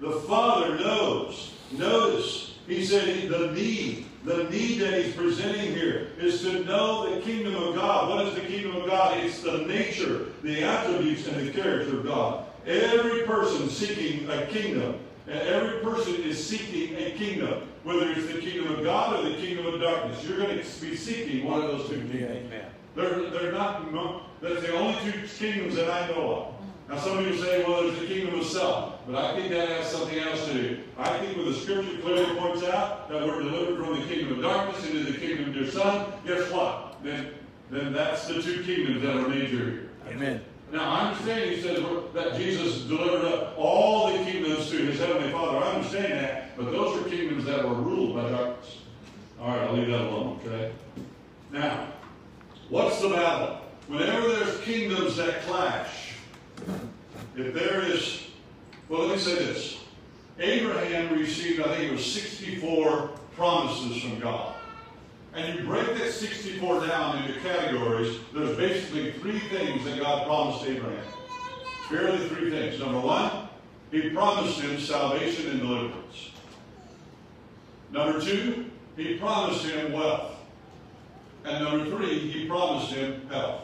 The 0.00 0.12
Father 0.28 0.76
knows. 0.76 1.54
Notice, 1.72 2.58
he 2.66 2.84
said 2.84 3.30
the 3.30 3.50
need, 3.52 4.04
the 4.24 4.44
need 4.44 4.78
that 4.80 5.02
he's 5.02 5.14
presenting 5.14 5.74
here 5.74 6.08
is 6.18 6.42
to 6.42 6.64
know 6.66 7.14
the 7.14 7.22
kingdom 7.22 7.54
of 7.56 7.74
God. 7.74 8.10
What 8.10 8.26
is 8.26 8.34
the 8.34 8.42
kingdom 8.42 8.76
of 8.76 8.86
God? 8.86 9.16
It's 9.16 9.40
the 9.40 9.58
nature, 9.58 10.26
the 10.42 10.64
attributes, 10.64 11.26
and 11.26 11.48
the 11.48 11.50
character 11.50 11.96
of 11.96 12.04
God. 12.04 12.44
Every 12.66 13.22
person 13.22 13.70
seeking 13.70 14.28
a 14.28 14.46
kingdom, 14.48 15.00
and 15.26 15.38
every 15.38 15.80
person 15.80 16.14
is 16.16 16.46
seeking 16.46 16.94
a 16.96 17.12
kingdom, 17.12 17.62
whether 17.84 18.10
it's 18.10 18.30
the 18.30 18.38
kingdom 18.38 18.74
of 18.74 18.84
God 18.84 19.24
or 19.24 19.30
the 19.30 19.36
kingdom 19.36 19.64
of 19.64 19.80
darkness. 19.80 20.22
You're 20.24 20.36
going 20.36 20.62
to 20.62 20.80
be 20.80 20.94
seeking 20.94 21.46
one 21.46 21.62
of 21.62 21.68
those 21.68 21.88
two 21.88 22.00
kingdoms. 22.02 22.52
Amen. 22.52 22.66
They're, 22.98 23.30
they're 23.30 23.52
not, 23.52 24.42
that's 24.42 24.60
the 24.60 24.74
only 24.74 24.98
two 25.04 25.28
kingdoms 25.28 25.76
that 25.76 25.88
I 25.88 26.08
know 26.08 26.32
of. 26.34 26.54
Now, 26.88 26.98
some 26.98 27.18
people 27.18 27.38
say, 27.40 27.62
well, 27.62 27.82
there's 27.84 28.00
the 28.00 28.06
kingdom 28.06 28.40
of 28.40 28.44
self, 28.44 29.06
but 29.06 29.14
I 29.14 29.36
think 29.36 29.52
that 29.52 29.68
has 29.68 29.88
something 29.88 30.18
else 30.18 30.48
to 30.48 30.52
do. 30.52 30.80
I 30.98 31.16
think 31.18 31.36
when 31.36 31.46
the 31.46 31.54
scripture 31.54 31.96
clearly 31.98 32.34
points 32.40 32.64
out 32.64 33.08
that 33.08 33.24
we're 33.24 33.40
delivered 33.40 33.84
from 33.84 34.00
the 34.00 34.06
kingdom 34.08 34.32
of 34.32 34.42
darkness 34.42 34.84
into 34.84 35.12
the 35.12 35.16
kingdom 35.16 35.50
of 35.50 35.54
your 35.54 35.70
son, 35.70 36.12
guess 36.26 36.50
what? 36.50 36.96
Then, 37.04 37.34
then 37.70 37.92
that's 37.92 38.26
the 38.26 38.42
two 38.42 38.64
kingdoms 38.64 39.02
that 39.02 39.16
are 39.16 39.28
major 39.28 39.46
here. 39.46 39.90
Amen. 40.08 40.40
Now, 40.72 40.90
I 40.90 41.10
understand 41.10 41.50
he 41.50 41.62
says 41.62 41.78
that 42.14 42.36
Jesus 42.36 42.82
delivered 42.82 43.26
up 43.26 43.54
all 43.56 44.10
the 44.10 44.24
kingdoms 44.24 44.70
to 44.70 44.76
his 44.76 44.98
heavenly 44.98 45.30
Father. 45.30 45.58
I 45.58 45.74
understand 45.74 46.14
that, 46.14 46.56
but 46.56 46.72
those 46.72 47.00
are 47.00 47.08
kingdoms 47.08 47.44
that 47.44 47.62
were 47.62 47.76
ruled 47.76 48.16
by 48.16 48.28
darkness. 48.28 48.78
All 49.40 49.50
right, 49.50 49.60
I'll 49.68 49.74
leave 49.74 49.86
that 49.86 50.00
alone, 50.00 50.40
okay? 50.44 50.72
Now, 51.52 51.92
what's 52.68 53.00
the 53.00 53.10
battle? 53.10 53.60
Whenever 53.88 54.28
there's 54.28 54.60
kingdoms 54.60 55.16
that 55.16 55.42
clash, 55.42 56.14
if 57.36 57.54
there 57.54 57.82
is, 57.82 58.26
well, 58.88 59.06
let 59.06 59.16
me 59.16 59.18
say 59.18 59.34
this. 59.36 59.78
Abraham 60.38 61.18
received, 61.18 61.60
I 61.60 61.76
think 61.76 61.90
it 61.90 61.92
was 61.92 62.12
64 62.12 63.10
promises 63.34 64.02
from 64.02 64.20
God. 64.20 64.54
And 65.34 65.58
you 65.58 65.64
break 65.64 65.86
that 65.98 66.12
64 66.12 66.86
down 66.86 67.22
into 67.22 67.38
categories, 67.40 68.18
there's 68.34 68.56
basically 68.56 69.12
three 69.12 69.38
things 69.38 69.84
that 69.84 69.98
God 69.98 70.26
promised 70.26 70.64
Abraham. 70.64 71.04
Barely 71.90 72.28
three 72.28 72.50
things. 72.50 72.80
Number 72.80 73.00
one, 73.00 73.48
he 73.90 74.10
promised 74.10 74.60
him 74.60 74.78
salvation 74.78 75.50
and 75.50 75.60
deliverance. 75.60 76.30
Number 77.90 78.20
two, 78.20 78.70
he 78.96 79.16
promised 79.16 79.64
him 79.64 79.92
wealth. 79.92 80.37
And 81.48 81.64
number 81.64 81.96
three, 81.96 82.18
he 82.18 82.46
promised 82.46 82.92
him 82.92 83.26
health. 83.28 83.62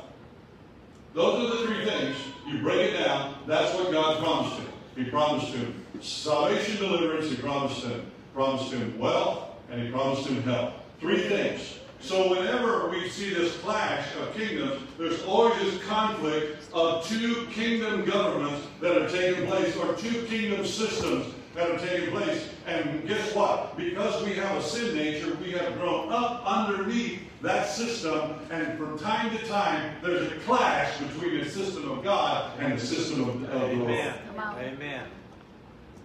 Those 1.13 1.45
are 1.45 1.59
the 1.59 1.67
three 1.67 1.85
things. 1.85 2.17
You 2.49 2.59
break 2.59 2.93
it 2.93 3.05
down, 3.05 3.35
that's 3.47 3.75
what 3.75 3.93
God 3.93 4.23
promised 4.23 4.57
him. 4.59 4.69
He 4.97 5.05
promised 5.05 5.49
him 5.49 5.85
salvation, 6.01 6.77
deliverance, 6.79 7.29
he 7.29 7.37
promised 7.37 7.85
him, 7.85 8.11
promised 8.33 8.73
him 8.73 8.99
wealth, 8.99 9.51
and 9.71 9.83
he 9.83 9.91
promised 9.91 10.27
him 10.27 10.43
health. 10.45 10.73
Three 10.99 11.29
things. 11.29 11.79
So 12.01 12.31
whenever 12.31 12.89
we 12.89 13.09
see 13.11 13.35
this 13.35 13.57
clash 13.59 14.07
of 14.17 14.35
kingdoms, 14.35 14.83
there's 14.99 15.23
always 15.25 15.59
this 15.61 15.83
conflict 15.85 16.65
of 16.73 17.07
two 17.07 17.47
kingdom 17.53 18.05
governments 18.05 18.67
that 18.81 18.97
are 18.97 19.09
taking 19.11 19.47
place, 19.47 19.77
or 19.77 19.95
two 19.95 20.25
kingdom 20.25 20.67
systems 20.67 21.35
that 21.55 21.71
are 21.71 21.79
taking 21.79 22.11
place. 22.11 22.49
And 22.67 23.07
guess 23.07 23.35
what? 23.35 23.77
Because 23.77 24.25
we 24.25 24.35
have 24.35 24.57
a 24.57 24.63
sin 24.63 24.95
nature, 24.95 25.37
we 25.43 25.53
have 25.53 25.79
grown 25.79 26.11
up 26.13 26.43
underneath 26.47 27.21
that 27.45 27.69
system, 27.69 28.41
and 28.51 28.79
from 28.79 28.99
time 28.99 29.37
to 29.37 29.47
time, 29.47 29.97
there's 30.03 30.33
a 30.33 30.37
clash 30.41 30.99
between 30.99 31.45
the 31.45 31.49
system 31.49 31.91
of 31.91 32.03
God 32.03 32.59
and 32.59 32.73
the 32.73 32.85
system 32.85 33.29
of, 33.29 33.43
of 33.51 33.71
the 33.71 33.77
world. 33.77 33.91
Amen. 33.91 34.15
Come 34.29 34.41
on. 34.41 34.59
Amen. 34.59 35.05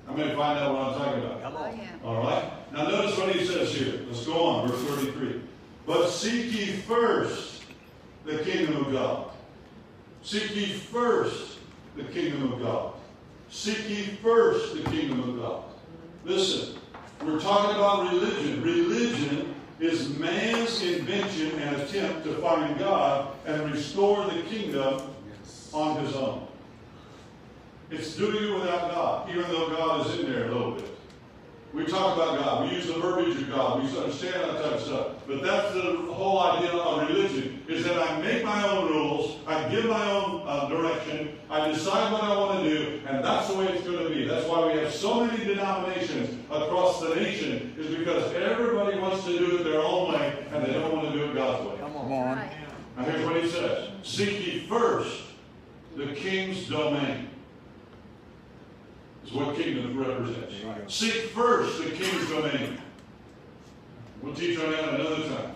I'm 0.08 0.16
going 0.18 0.30
to 0.30 0.36
find 0.36 0.60
out 0.60 0.74
what 0.74 0.82
I'm 0.82 0.98
talking 0.98 1.24
about. 1.24 1.42
Come 1.42 1.56
on. 1.56 1.80
All 2.04 2.24
right? 2.24 2.74
Now 2.74 2.90
notice 2.90 3.18
what 3.18 3.34
he 3.34 3.46
says 3.46 3.74
here. 3.74 4.02
Let's 4.08 4.26
go 4.26 4.44
on, 4.44 4.68
verse 4.68 4.84
33. 4.84 5.42
But 5.86 6.10
seek 6.10 6.52
ye 6.52 6.66
first 6.82 7.64
the 8.26 8.40
kingdom 8.40 8.86
of 8.86 8.92
God. 8.92 9.32
Seek 10.24 10.54
ye 10.56 10.74
first 10.74 11.60
the 11.96 12.04
kingdom 12.04 12.52
of 12.52 12.62
God. 12.62 12.94
Seek 13.50 13.88
ye 13.88 14.04
first 14.22 14.76
the 14.76 14.90
kingdom 14.90 15.22
of 15.22 15.38
God. 15.38 15.64
Listen, 16.26 16.76
we're 17.26 17.40
talking 17.40 17.76
about 17.78 18.12
religion. 18.12 18.62
Religion 18.62 19.49
is 19.80 20.18
man's 20.18 20.82
invention 20.82 21.58
and 21.60 21.78
attempt 21.78 22.26
to 22.26 22.34
find 22.36 22.78
God 22.78 23.34
and 23.46 23.72
restore 23.72 24.26
the 24.26 24.42
kingdom 24.44 25.14
on 25.72 26.04
his 26.04 26.16
own. 26.16 26.48
It's 27.90 28.16
doing 28.16 28.44
it 28.44 28.54
without 28.54 28.92
God, 28.92 29.30
even 29.30 29.44
though 29.44 29.70
God 29.70 30.06
is 30.06 30.20
in 30.20 30.32
there 30.32 30.46
a 30.46 30.52
little 30.52 30.72
bit. 30.74 30.96
We 31.74 31.86
talk 31.86 32.16
about 32.16 32.40
God. 32.40 32.68
We 32.68 32.76
use 32.76 32.88
the 32.88 32.94
verbiage 32.94 33.42
of 33.44 33.50
God. 33.50 33.84
We 33.84 33.98
understand 33.98 34.34
that 34.36 34.64
type 34.64 34.74
of 34.74 34.82
stuff. 34.82 35.08
But 35.28 35.44
that's 35.44 35.74
the 35.76 35.98
whole 36.12 36.40
idea 36.40 36.72
of 36.72 37.08
religion, 37.08 37.64
is 37.68 37.84
that 37.84 37.98
I 38.00 38.20
make 38.22 38.44
my 38.44 38.68
own 38.68 38.90
rules, 38.90 39.38
I 39.46 39.70
give 39.70 39.86
my 39.86 40.12
own 40.12 40.44
uh, 40.48 40.68
direction, 40.68 41.38
I 41.50 41.70
decide 41.70 42.12
what 42.12 42.24
I 42.24 42.38
want 42.38 42.64
to 42.64 42.70
do, 42.70 43.02
and 43.08 43.24
that's 43.24 43.48
the 43.48 43.58
way 43.58 43.68
it's 43.68 43.84
going 43.84 44.04
to 44.04 44.10
be. 44.10 44.26
That's 44.26 44.48
why 44.48 44.66
we 44.66 44.80
have 44.80 44.92
so 44.92 45.24
many 45.26 45.44
denominations 45.46 46.39
across 46.52 47.02
the 47.02 47.16
nation, 47.16 47.76
is 47.78 47.96
because 47.96 48.34
everybody 48.34 48.98
wants 48.98 49.24
to 49.26 49.38
do 49.38 49.58
it 49.58 49.64
their 49.64 49.82
own 49.82 50.12
way, 50.14 50.46
and 50.52 50.66
they 50.66 50.74
don't 50.74 50.94
want 50.96 51.12
to 51.12 51.18
do 51.18 51.26
it 51.26 51.36
God's 51.36 51.66
way. 51.68 51.78
Come 51.80 51.94
Come 51.94 52.12
on. 52.12 52.38
on. 52.38 52.50
Now 52.98 53.04
here's 53.04 53.26
what 53.26 53.42
he 53.42 53.50
says. 53.50 53.90
Seek 54.04 54.46
ye 54.46 54.68
first 54.68 55.22
the 55.96 56.08
king's 56.08 56.68
domain. 56.68 57.30
Is 59.26 59.32
what 59.34 59.56
kingdom 59.56 59.98
represents. 59.98 60.54
Seek 60.94 61.14
first 61.32 61.78
the 61.84 61.92
king's 61.92 62.30
domain. 62.30 62.78
We'll 64.22 64.34
teach 64.34 64.60
on 64.60 64.72
that 64.72 64.96
another 64.96 65.24
time. 65.30 65.56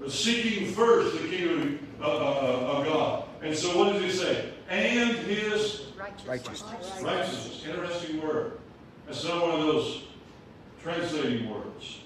But 0.00 0.12
seeking 0.12 0.72
first 0.72 1.20
the 1.20 1.28
kingdom 1.28 1.86
of, 2.00 2.04
of- 2.22 2.62
of 2.62 2.84
God. 2.86 3.24
And 3.42 3.54
so 3.56 3.76
what 3.76 3.92
does 3.92 4.02
he 4.02 4.10
say? 4.10 4.52
And 4.68 5.16
his 5.16 5.86
Righteousness. 5.98 6.62
Righteousness. 6.70 7.02
righteousness. 7.02 7.64
Interesting 7.68 8.22
word. 8.22 8.58
That's 9.06 9.24
not 9.24 9.42
one 9.42 9.60
of 9.60 9.66
those 9.66 10.02
translating 10.82 11.50
words. 11.50 12.00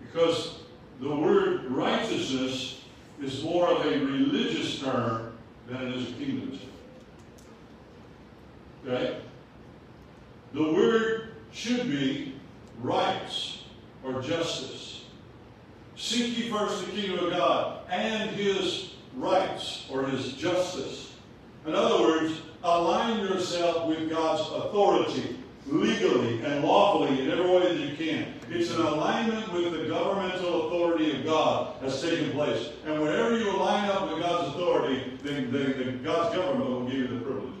Because 0.00 0.60
the 1.00 1.14
word 1.14 1.64
righteousness 1.70 2.82
is 3.20 3.42
more 3.42 3.68
of 3.68 3.84
a 3.84 3.98
religious 3.98 4.80
term 4.80 5.36
than 5.68 5.88
it 5.88 5.94
is 5.94 6.10
a 6.10 6.12
kingdom 6.14 6.58
term. 8.84 8.94
Okay? 8.94 9.20
The 10.52 10.72
word 10.72 11.34
should 11.52 11.88
be 11.88 12.34
rights 12.80 13.62
or 14.04 14.20
justice. 14.20 15.04
Seek 15.96 16.36
ye 16.36 16.50
first 16.50 16.84
the 16.84 16.92
kingdom 16.92 17.26
of 17.26 17.32
God 17.32 17.80
and 17.90 18.30
his 18.30 18.94
rights 19.16 19.86
or 19.90 20.04
his 20.04 20.32
justice. 20.34 21.12
In 21.66 21.74
other 21.74 22.02
words, 22.02 22.40
align 22.62 23.20
yourself 23.20 23.86
with 23.88 24.10
God's 24.10 24.42
authority 24.42 25.38
legally 25.66 26.42
and 26.42 26.64
lawfully 26.64 27.22
in 27.22 27.30
every 27.30 27.48
way 27.48 27.74
that 27.74 27.80
you 27.80 27.96
can. 27.96 28.34
It's 28.50 28.70
an 28.70 28.82
alignment 28.82 29.52
with 29.52 29.72
the 29.72 29.88
governmental 29.88 30.66
authority 30.66 31.18
of 31.18 31.24
God 31.24 31.76
that's 31.80 32.00
taking 32.02 32.32
place. 32.32 32.70
And 32.86 33.00
whenever 33.00 33.38
you 33.38 33.50
align 33.50 33.88
up 33.88 34.10
with 34.10 34.20
God's 34.20 34.54
authority, 34.54 35.18
then, 35.22 35.50
then, 35.50 35.74
then 35.78 36.02
God's 36.02 36.36
government 36.36 36.70
will 36.70 36.84
give 36.84 36.94
you 36.94 37.06
the 37.08 37.20
privileges. 37.20 37.54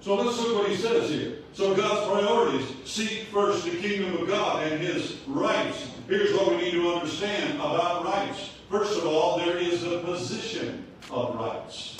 So 0.00 0.14
let's 0.14 0.38
look 0.38 0.62
what 0.62 0.70
he 0.70 0.76
says 0.76 1.10
here. 1.10 1.38
So 1.52 1.74
God's 1.74 2.08
priorities 2.08 2.66
seek 2.84 3.24
first 3.28 3.64
the 3.64 3.76
kingdom 3.76 4.16
of 4.16 4.28
God 4.28 4.66
and 4.66 4.80
his 4.80 5.18
rights. 5.26 5.90
Here's 6.08 6.32
what 6.34 6.50
we 6.50 6.56
need 6.56 6.72
to 6.72 6.92
understand 6.92 7.54
about 7.54 8.04
rights. 8.04 8.50
First 8.70 8.96
of 8.98 9.06
all, 9.06 9.38
there 9.38 9.56
is 9.56 9.84
a 9.84 9.98
position 10.00 10.86
of 11.10 11.34
rights. 11.34 11.98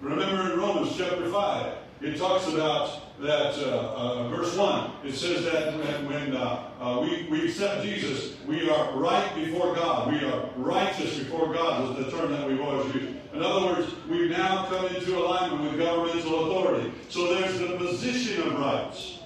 Remember 0.00 0.52
in 0.52 0.58
Romans 0.58 0.94
chapter 0.96 1.30
5, 1.30 1.72
it 2.00 2.18
talks 2.18 2.46
about 2.48 3.20
that, 3.20 3.54
uh, 3.58 3.94
uh, 3.96 4.28
verse 4.28 4.54
1, 4.56 4.90
it 5.04 5.14
says 5.14 5.44
that 5.44 5.76
when, 5.78 6.06
when 6.06 6.36
uh, 6.36 6.70
uh, 6.78 7.00
we, 7.00 7.26
we 7.30 7.48
accept 7.48 7.82
Jesus, 7.82 8.36
we 8.46 8.68
are 8.68 8.92
right 8.92 9.34
before 9.34 9.74
God. 9.74 10.12
We 10.12 10.22
are 10.24 10.50
righteous 10.56 11.18
before 11.18 11.52
God, 11.52 11.98
is 11.98 12.04
the 12.04 12.10
term 12.10 12.32
that 12.32 12.46
we've 12.46 12.60
always 12.60 12.94
used. 12.94 13.16
In 13.32 13.42
other 13.42 13.66
words, 13.66 13.92
we've 14.08 14.30
now 14.30 14.66
come 14.66 14.86
into 14.86 15.16
alignment 15.18 15.62
with 15.62 15.78
governmental 15.78 16.46
authority. 16.46 16.92
So 17.08 17.34
there's 17.34 17.58
the 17.58 17.76
position 17.76 18.42
of 18.42 18.58
rights. 18.58 19.20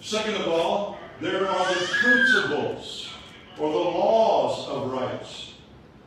Second 0.00 0.34
of 0.36 0.48
all, 0.48 0.98
there 1.20 1.48
are 1.48 1.74
the 1.74 1.86
principles 2.02 3.08
or 3.58 3.72
the 3.72 3.78
laws 3.78 4.68
of 4.68 4.92
rights. 4.92 5.54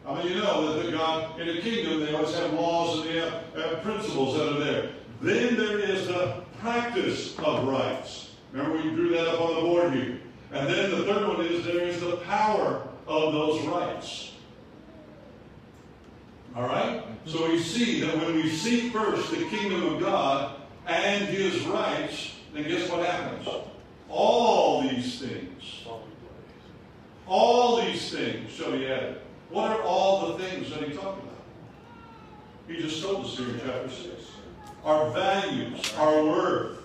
I 0.05 0.15
mean, 0.24 0.34
you 0.34 0.41
know 0.41 0.81
that 0.81 0.91
God 0.91 1.39
in 1.39 1.50
a 1.50 1.62
kingdom 1.62 2.00
they 2.00 2.13
always 2.13 2.36
have 2.36 2.53
laws 2.53 3.00
and 3.00 3.10
they 3.10 3.17
have, 3.17 3.43
have 3.55 3.81
principles 3.84 4.38
that 4.38 4.55
are 4.55 4.60
there. 4.60 4.89
Then 5.21 5.57
there 5.57 5.79
is 5.79 6.07
the 6.07 6.41
practice 6.59 7.38
of 7.39 7.67
rights. 7.67 8.35
Remember, 8.53 8.77
we 8.77 8.83
drew 8.83 9.09
that 9.09 9.27
up 9.27 9.41
on 9.41 9.55
the 9.55 9.61
board 9.61 9.93
here. 9.93 10.19
And 10.51 10.67
then 10.67 10.91
the 10.91 11.03
third 11.03 11.27
one 11.27 11.45
is 11.45 11.65
there 11.65 11.79
is 11.79 11.99
the 11.99 12.17
power 12.17 12.88
of 13.05 13.33
those 13.33 13.61
rights. 13.67 14.31
All 16.55 16.63
right? 16.63 17.03
So 17.25 17.49
we 17.49 17.59
see 17.59 18.01
that 18.01 18.17
when 18.17 18.35
we 18.35 18.49
seek 18.49 18.91
first 18.91 19.29
the 19.29 19.45
kingdom 19.45 19.93
of 19.93 19.99
God 19.99 20.55
and 20.88 21.25
his 21.27 21.61
rights, 21.67 22.33
then 22.53 22.63
guess 22.63 22.89
what 22.89 23.05
happens? 23.05 23.47
All 24.09 24.81
these 24.81 25.19
things, 25.19 25.85
all 27.27 27.81
these 27.81 28.11
things 28.11 28.51
shall 28.51 28.71
be 28.71 28.88
added. 28.88 29.21
What 29.51 29.69
are 29.69 29.81
all 29.83 30.29
the 30.29 30.43
things 30.43 30.69
that 30.71 30.83
he 30.83 30.93
talked 30.93 31.21
about? 31.23 31.43
He 32.67 32.81
just 32.81 33.03
told 33.03 33.25
us 33.25 33.38
here 33.38 33.49
in 33.49 33.59
chapter 33.59 33.89
6. 33.89 34.07
Our 34.83 35.12
values, 35.12 35.93
our 35.98 36.24
worth, 36.24 36.81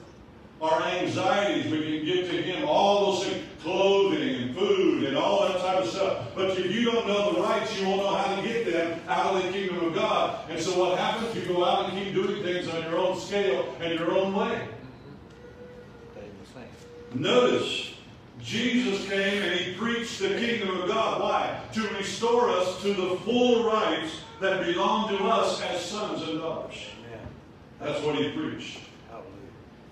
our 0.60 0.82
anxieties 0.82 1.70
we 1.70 1.98
can 1.98 2.06
give 2.06 2.30
to 2.30 2.42
him, 2.42 2.68
all 2.68 3.12
those 3.12 3.26
things, 3.26 3.44
clothing 3.62 4.42
and 4.42 4.54
food 4.54 5.04
and 5.04 5.16
all 5.16 5.48
that 5.48 5.58
type 5.60 5.84
of 5.84 5.88
stuff. 5.88 6.28
But 6.34 6.50
if 6.50 6.70
you 6.70 6.84
don't 6.84 7.06
know 7.06 7.32
the 7.32 7.40
rights, 7.40 7.78
you 7.78 7.86
won't 7.86 8.02
know 8.02 8.14
how 8.14 8.36
to 8.36 8.42
get 8.42 8.70
them 8.70 9.00
out 9.08 9.34
of 9.34 9.42
the 9.42 9.50
kingdom 9.50 9.86
of 9.86 9.94
God. 9.94 10.50
And 10.50 10.60
so 10.60 10.78
what 10.78 10.98
happens? 10.98 11.34
You 11.34 11.46
go 11.46 11.64
out 11.64 11.90
and 11.90 11.98
keep 11.98 12.14
doing 12.14 12.42
things 12.42 12.68
on 12.68 12.82
your 12.82 12.98
own 12.98 13.18
scale 13.18 13.74
and 13.80 13.98
your 13.98 14.12
own 14.12 14.34
way. 14.34 14.68
Notice, 17.14 17.94
Jesus 18.40 19.08
came 19.08 19.42
and 19.42 19.58
he 19.58 19.74
preached 19.74 20.18
the 20.18 20.30
kingdom 20.30 20.82
of 20.82 20.88
God. 20.88 21.22
Why? 21.22 21.60
To 21.74 21.88
restore 21.94 22.50
us 22.50 22.82
to 22.82 22.88
the 22.88 23.16
full 23.24 23.64
rights 23.64 24.16
that 24.40 24.66
belong 24.66 25.16
to 25.16 25.24
us 25.24 25.62
as 25.62 25.84
sons 25.84 26.22
and 26.28 26.40
daughters. 26.40 26.76
That's 27.80 28.02
what 28.02 28.16
he 28.16 28.30
preached. 28.30 28.78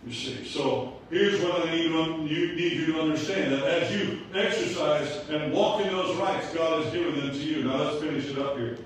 You 0.04 0.12
see, 0.12 0.44
so 0.44 0.94
here's 1.10 1.40
what 1.40 1.68
I 1.68 1.70
need, 1.70 1.84
you, 2.28 2.56
need 2.56 2.72
you 2.72 2.86
to 2.86 3.00
understand 3.02 3.52
that 3.52 3.62
as 3.62 3.94
you 3.94 4.18
exercise 4.34 5.28
and 5.28 5.52
walk 5.52 5.80
in 5.80 5.92
those 5.92 6.16
rights, 6.16 6.52
God 6.52 6.82
has 6.82 6.92
given 6.92 7.20
them 7.20 7.30
to 7.30 7.38
you. 7.38 7.64
Now 7.64 7.76
let's 7.76 8.00
finish 8.00 8.26
it 8.26 8.38
up 8.38 8.56
here. 8.56 8.78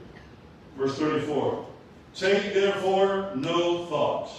Verse 0.76 0.98
34. 0.98 1.66
Take 2.14 2.52
therefore 2.52 3.32
no 3.34 3.86
thought. 3.86 4.30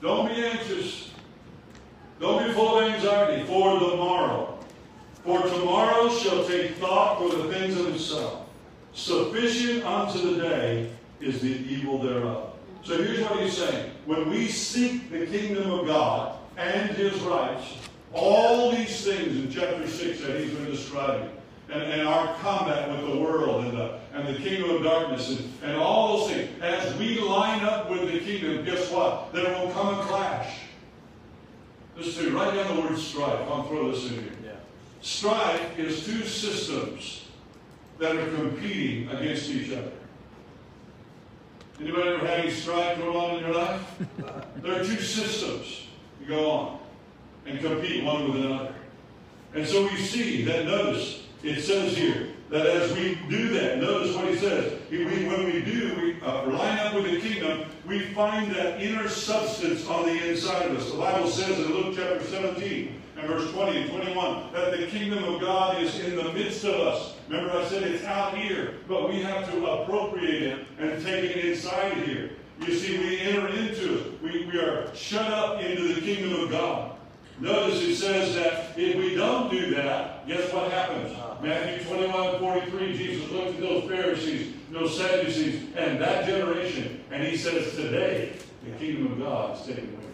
Don't 0.00 0.28
be 0.28 0.42
anxious. 0.42 1.10
Don't 2.20 2.46
be 2.46 2.52
full 2.52 2.78
of 2.78 2.90
anxiety 2.90 3.44
for 3.44 3.78
the 3.78 3.96
morrow. 3.96 4.58
For 5.24 5.42
tomorrow 5.42 6.08
shall 6.10 6.46
take 6.46 6.76
thought 6.76 7.18
for 7.18 7.36
the 7.36 7.52
things 7.52 7.78
of 7.78 7.94
itself. 7.94 8.46
Sufficient 8.92 9.84
unto 9.84 10.34
the 10.34 10.40
day 10.40 10.90
is 11.20 11.40
the 11.40 11.48
evil 11.48 11.98
thereof. 11.98 12.52
So 12.82 13.02
here's 13.02 13.20
what 13.28 13.40
he's 13.40 13.56
saying. 13.56 13.92
When 14.06 14.30
we 14.30 14.48
seek 14.48 15.10
the 15.10 15.26
kingdom 15.26 15.70
of 15.70 15.86
God 15.86 16.38
and 16.56 16.90
his 16.90 17.18
rights, 17.20 17.74
all 18.12 18.70
these 18.70 19.04
things 19.04 19.36
in 19.36 19.50
chapter 19.50 19.86
6 19.86 20.20
that 20.22 20.40
he's 20.40 20.52
been 20.52 20.66
describing, 20.66 21.30
and, 21.70 21.82
and 21.82 22.08
our 22.08 22.34
combat 22.36 22.88
with 22.88 23.10
the 23.10 23.18
world 23.18 23.66
and 23.66 23.76
the, 23.76 23.98
and 24.14 24.34
the 24.34 24.40
kingdom 24.40 24.70
of 24.70 24.82
darkness 24.82 25.28
and, 25.28 25.52
and 25.62 25.76
all 25.76 26.18
those 26.18 26.30
things, 26.30 26.62
as 26.62 26.94
we 26.96 27.20
line 27.20 27.62
up 27.62 27.90
with 27.90 28.10
the 28.10 28.20
kingdom, 28.20 28.64
guess 28.64 28.90
what? 28.90 29.32
There 29.34 29.52
will 29.52 29.70
come 29.72 29.98
a 29.98 30.02
clash. 30.04 30.60
Listen, 31.96 32.32
write 32.32 32.54
down 32.54 32.76
the 32.76 32.82
word 32.82 32.98
strife. 32.98 33.40
I'll 33.50 33.64
throw 33.64 33.90
this 33.90 34.08
in 34.08 34.14
here. 34.14 34.32
Yeah. 34.44 34.50
Strife 35.00 35.78
is 35.78 36.06
two 36.06 36.24
systems 36.24 37.24
that 37.98 38.16
are 38.16 38.30
competing 38.36 39.08
against 39.10 39.50
each 39.50 39.72
other. 39.72 39.90
Anybody 41.80 42.08
ever 42.08 42.26
had 42.26 42.40
any 42.40 42.50
strife 42.50 42.98
going 42.98 43.16
on 43.16 43.36
in 43.36 43.44
your 43.44 43.54
life? 43.54 43.98
there 44.62 44.80
are 44.80 44.84
two 44.84 45.00
systems. 45.00 45.86
You 46.20 46.26
go 46.26 46.50
on 46.50 46.78
and 47.46 47.60
compete 47.60 48.02
one 48.02 48.32
with 48.32 48.44
another. 48.44 48.74
And 49.54 49.66
so 49.66 49.84
we 49.84 49.96
see 49.96 50.42
that, 50.44 50.66
notice, 50.66 51.22
it 51.42 51.62
says 51.62 51.96
here 51.96 52.30
that 52.50 52.66
as 52.66 52.92
we 52.94 53.14
do 53.28 53.48
that, 53.50 53.78
notice 53.78 54.14
what 54.16 54.28
he 54.28 54.36
says. 54.36 54.80
We, 54.90 55.04
when 55.04 55.44
we 55.44 55.60
do, 55.60 55.94
we 56.02 56.07
uh, 56.28 56.46
line 56.46 56.78
up 56.78 56.94
with 56.94 57.04
the 57.04 57.20
kingdom, 57.20 57.64
we 57.86 58.00
find 58.12 58.52
that 58.54 58.80
inner 58.82 59.08
substance 59.08 59.86
on 59.86 60.04
the 60.04 60.30
inside 60.30 60.70
of 60.70 60.76
us. 60.76 60.90
The 60.90 60.98
Bible 60.98 61.28
says 61.28 61.58
in 61.58 61.72
Luke 61.72 61.94
chapter 61.96 62.22
17 62.24 63.00
and 63.16 63.26
verse 63.26 63.50
20 63.52 63.82
and 63.82 63.90
21 63.90 64.52
that 64.52 64.76
the 64.76 64.86
kingdom 64.86 65.24
of 65.24 65.40
God 65.40 65.82
is 65.82 65.98
in 66.00 66.16
the 66.16 66.32
midst 66.32 66.64
of 66.64 66.74
us. 66.74 67.14
Remember, 67.28 67.56
I 67.56 67.64
said 67.66 67.82
it's 67.82 68.04
out 68.04 68.36
here, 68.36 68.74
but 68.86 69.08
we 69.08 69.22
have 69.22 69.50
to 69.50 69.66
appropriate 69.66 70.42
it 70.42 70.66
and 70.78 71.02
take 71.04 71.24
it 71.24 71.44
inside 71.44 71.94
here. 71.98 72.30
You 72.60 72.74
see, 72.74 72.98
we 72.98 73.20
enter 73.20 73.48
into 73.48 73.98
it. 73.98 74.22
We, 74.22 74.46
we 74.46 74.58
are 74.58 74.94
shut 74.94 75.30
up 75.30 75.60
into 75.62 75.94
the 75.94 76.00
kingdom 76.00 76.40
of 76.42 76.50
God. 76.50 76.92
Notice 77.40 77.80
it 77.82 77.96
says 77.96 78.34
that 78.34 78.78
if 78.78 78.96
we 78.96 79.14
don't 79.14 79.48
do 79.50 79.74
that, 79.76 80.26
guess 80.26 80.52
what 80.52 80.70
happens? 80.72 81.16
Matthew 81.42 81.84
21, 81.84 82.38
43, 82.40 82.96
Jesus 82.96 83.30
looked 83.30 83.54
at 83.54 83.60
those 83.60 83.88
Pharisees, 83.88 84.54
those 84.70 84.96
Sadducees, 84.98 85.62
and 85.76 86.00
that 86.00 86.26
generation, 86.26 87.04
and 87.10 87.22
he 87.22 87.36
says, 87.36 87.74
today, 87.74 88.32
the 88.64 88.70
kingdom 88.72 89.12
of 89.12 89.18
God 89.18 89.58
is 89.58 89.66
taken 89.66 89.84
away. 89.84 90.04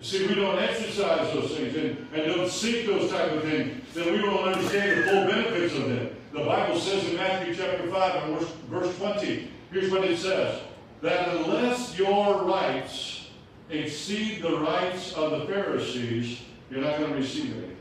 See, 0.00 0.26
we 0.26 0.34
don't 0.34 0.58
exercise 0.58 1.32
those 1.32 1.56
things 1.56 1.76
and, 1.76 1.96
and 2.12 2.34
don't 2.34 2.48
seek 2.48 2.86
those 2.86 3.10
type 3.10 3.32
of 3.32 3.42
things, 3.42 3.82
then 3.94 4.12
we 4.12 4.22
won't 4.22 4.48
understand 4.48 5.00
the 5.00 5.04
full 5.04 5.26
benefits 5.26 5.74
of 5.74 5.88
them. 5.88 6.16
The 6.32 6.44
Bible 6.44 6.78
says 6.78 7.08
in 7.08 7.16
Matthew 7.16 7.54
chapter 7.54 7.88
5 7.88 8.22
and 8.22 8.38
verse, 8.38 8.50
verse 8.68 8.98
20, 8.98 9.48
here's 9.70 9.90
what 9.92 10.04
it 10.04 10.18
says, 10.18 10.60
that 11.02 11.28
unless 11.36 11.96
your 11.96 12.42
rights 12.42 13.28
exceed 13.70 14.42
the 14.42 14.58
rights 14.58 15.12
of 15.14 15.30
the 15.30 15.46
Pharisees, 15.46 16.40
you're 16.70 16.80
not 16.80 16.98
going 16.98 17.10
to 17.10 17.18
receive 17.18 17.52
anything. 17.52 17.71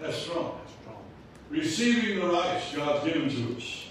Wow. 0.00 0.06
That's 0.06 0.18
strong. 0.22 0.58
That's 0.58 0.72
strong. 0.80 1.04
Receiving 1.50 2.20
the 2.20 2.32
rights 2.32 2.74
God's 2.74 3.04
given 3.04 3.28
to 3.28 3.56
us. 3.56 3.86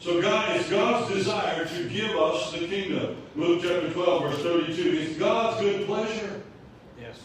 So 0.00 0.22
God, 0.22 0.56
it's 0.56 0.70
God's 0.70 1.12
desire 1.12 1.64
to 1.64 1.88
give 1.88 2.10
us 2.10 2.52
the 2.52 2.66
kingdom. 2.66 3.16
Luke 3.34 3.62
chapter 3.62 3.90
12, 3.92 4.22
verse 4.22 4.42
32. 4.42 4.98
It's 4.98 5.18
God's 5.18 5.60
good 5.60 5.86
pleasure 5.86 6.42
Yes. 7.00 7.18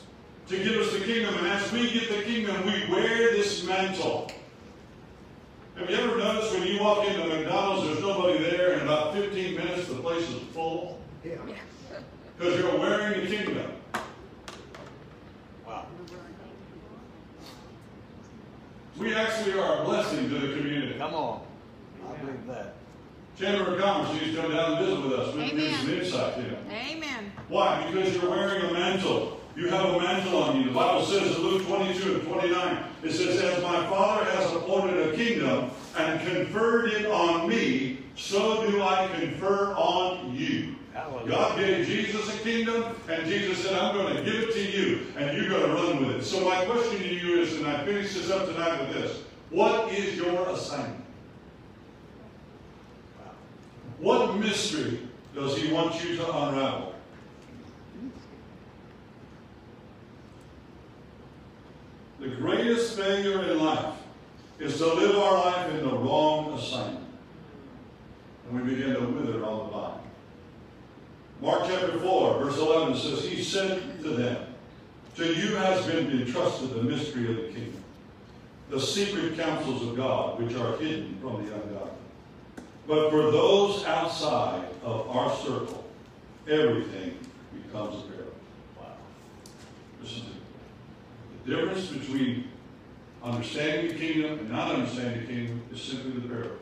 to 0.48 0.58
give 0.58 0.78
us 0.78 0.92
the 0.92 1.00
kingdom. 1.06 1.36
And 1.36 1.48
as 1.48 1.72
we 1.72 1.92
get 1.92 2.10
the 2.10 2.24
kingdom, 2.24 2.66
we 2.66 2.92
wear 2.92 3.32
this 3.32 3.64
mantle. 3.66 4.32
Have 5.76 5.90
you 5.90 5.98
ever 5.98 6.18
noticed 6.18 6.54
when 6.54 6.68
you 6.68 6.80
walk 6.80 7.08
into 7.08 7.28
McDonald's, 7.28 7.88
there's 7.88 8.02
nobody 8.02 8.38
there, 8.44 8.74
and 8.74 8.82
in 8.82 8.88
about 8.88 9.14
15 9.14 9.56
minutes 9.56 9.88
the 9.88 9.96
place 9.96 10.28
is 10.30 10.42
full? 10.54 11.00
Yeah. 11.24 11.36
Because 12.38 12.60
you're 12.60 12.78
wearing 12.78 13.22
the 13.24 13.36
kingdom. 13.36 13.72
We 18.98 19.16
actually 19.16 19.60
are 19.60 19.82
a 19.82 19.86
blessing 19.86 20.30
to 20.30 20.38
the 20.38 20.56
community. 20.56 20.98
Come 20.98 21.14
on. 21.16 21.42
I 22.08 22.18
believe 22.18 22.46
that. 22.48 22.76
Chamber 23.40 23.74
of 23.76 23.82
Commerce 23.82 24.22
used 24.22 24.36
to 24.36 24.42
come 24.42 24.52
down 24.52 24.74
and 24.74 24.86
visit 24.86 25.04
with 25.04 25.14
us. 25.14 25.36
We 25.36 25.50
can 25.50 25.58
give 25.58 25.68
Amen. 25.68 25.80
some 25.80 25.94
insight 25.94 26.36
to 26.36 26.42
them. 26.42 26.66
Amen. 26.70 27.32
Why? 27.48 27.92
Because 27.92 28.16
you're 28.16 28.30
wearing 28.30 28.70
a 28.70 28.74
mantle. 28.74 29.42
You 29.56 29.70
have 29.70 29.86
a 29.86 30.00
mantle 30.00 30.44
on 30.44 30.58
you. 30.58 30.66
The 30.66 30.74
Bible 30.74 31.06
says 31.06 31.36
in 31.36 31.42
Luke 31.42 31.66
22 31.66 32.16
and 32.16 32.28
29, 32.28 32.84
it 33.04 33.12
says, 33.12 33.42
As 33.42 33.64
my 33.64 33.88
Father 33.88 34.26
has 34.26 34.52
appointed 34.54 35.14
a 35.14 35.16
kingdom 35.16 35.72
and 35.98 36.20
conferred 36.28 36.92
it 36.92 37.08
on 37.08 37.50
me, 37.50 38.00
so 38.16 38.70
do 38.70 38.82
I 38.84 39.08
confer 39.20 39.74
on 39.74 40.36
you. 40.36 40.76
Hallelujah. 40.94 41.28
God 41.28 41.58
gave 41.58 41.88
Jesus 41.88 42.36
a 42.36 42.44
kingdom, 42.44 42.96
and 43.10 43.26
Jesus 43.26 43.64
said, 43.64 43.74
I'm 43.80 43.96
going 43.96 44.16
to 44.16 44.24
give 44.24 44.36
it 44.36 44.54
to 44.54 44.72
you, 44.72 45.08
and 45.18 45.36
you're 45.36 45.50
going 45.50 45.68
to 45.68 45.74
run 45.74 46.06
with 46.06 46.18
it. 46.18 46.24
So 46.24 46.46
my 46.46 46.66
question 46.66 47.00
to 47.00 47.08
you 47.08 47.23
is, 47.44 47.58
and 47.58 47.68
I 47.68 47.84
finish 47.86 48.14
this 48.14 48.30
up 48.30 48.46
tonight 48.46 48.80
with 48.80 48.94
this, 48.94 49.22
what 49.50 49.92
is 49.92 50.16
your 50.16 50.50
assignment? 50.50 51.04
What 54.00 54.38
mystery 54.38 55.00
does 55.36 55.58
he 55.58 55.72
want 55.72 56.04
you 56.04 56.18
to 56.18 56.24
unravel? 56.26 56.96
The 62.20 62.30
greatest 62.30 62.98
failure 62.98 63.44
in 63.52 63.60
life 63.60 63.96
is 64.60 64.78
to 64.78 64.86
live 64.86 65.18
our 65.18 65.34
life 65.46 65.72
in 65.72 65.88
the 65.88 65.96
wrong 65.96 66.54
assignment. 66.54 67.06
And 68.48 68.62
we 68.62 68.74
begin 68.74 68.94
to 68.94 69.02
wither 69.02 69.44
on 69.46 69.66
the 69.66 69.72
vine. 69.72 70.00
Mark 71.42 71.64
chapter 71.68 72.00
4, 72.00 72.40
verse 72.40 72.58
11 72.58 72.96
says, 72.96 73.26
He 73.26 73.44
said 73.44 74.02
to 74.04 74.10
them, 74.10 74.53
To 75.16 75.26
you 75.26 75.56
has 75.56 75.86
been 75.86 76.10
entrusted 76.10 76.74
the 76.74 76.82
mystery 76.82 77.30
of 77.30 77.36
the 77.36 77.54
kingdom, 77.54 77.84
the 78.70 78.82
secret 78.82 79.38
counsels 79.38 79.84
of 79.84 79.96
God, 79.96 80.42
which 80.42 80.56
are 80.56 80.76
hidden 80.78 81.20
from 81.22 81.46
the 81.46 81.54
ungodly. 81.54 81.92
But 82.88 83.12
for 83.12 83.32
those 83.32 83.86
outside 83.86 84.68
of 84.84 85.08
our 85.10 85.36
circle, 85.38 85.86
everything 86.50 87.18
becomes 87.54 88.04
a 88.04 88.08
parable. 88.08 88.34
Wow. 88.80 88.88
Listen 90.02 90.24
to. 90.24 91.50
The 91.50 91.56
difference 91.56 91.88
between 91.88 92.48
understanding 93.24 93.90
the 93.90 94.00
kingdom 94.00 94.40
and 94.40 94.50
not 94.50 94.74
understanding 94.74 95.22
the 95.22 95.28
kingdom 95.28 95.62
is 95.72 95.82
simply 95.82 96.20
the 96.20 96.28
parables. 96.28 96.60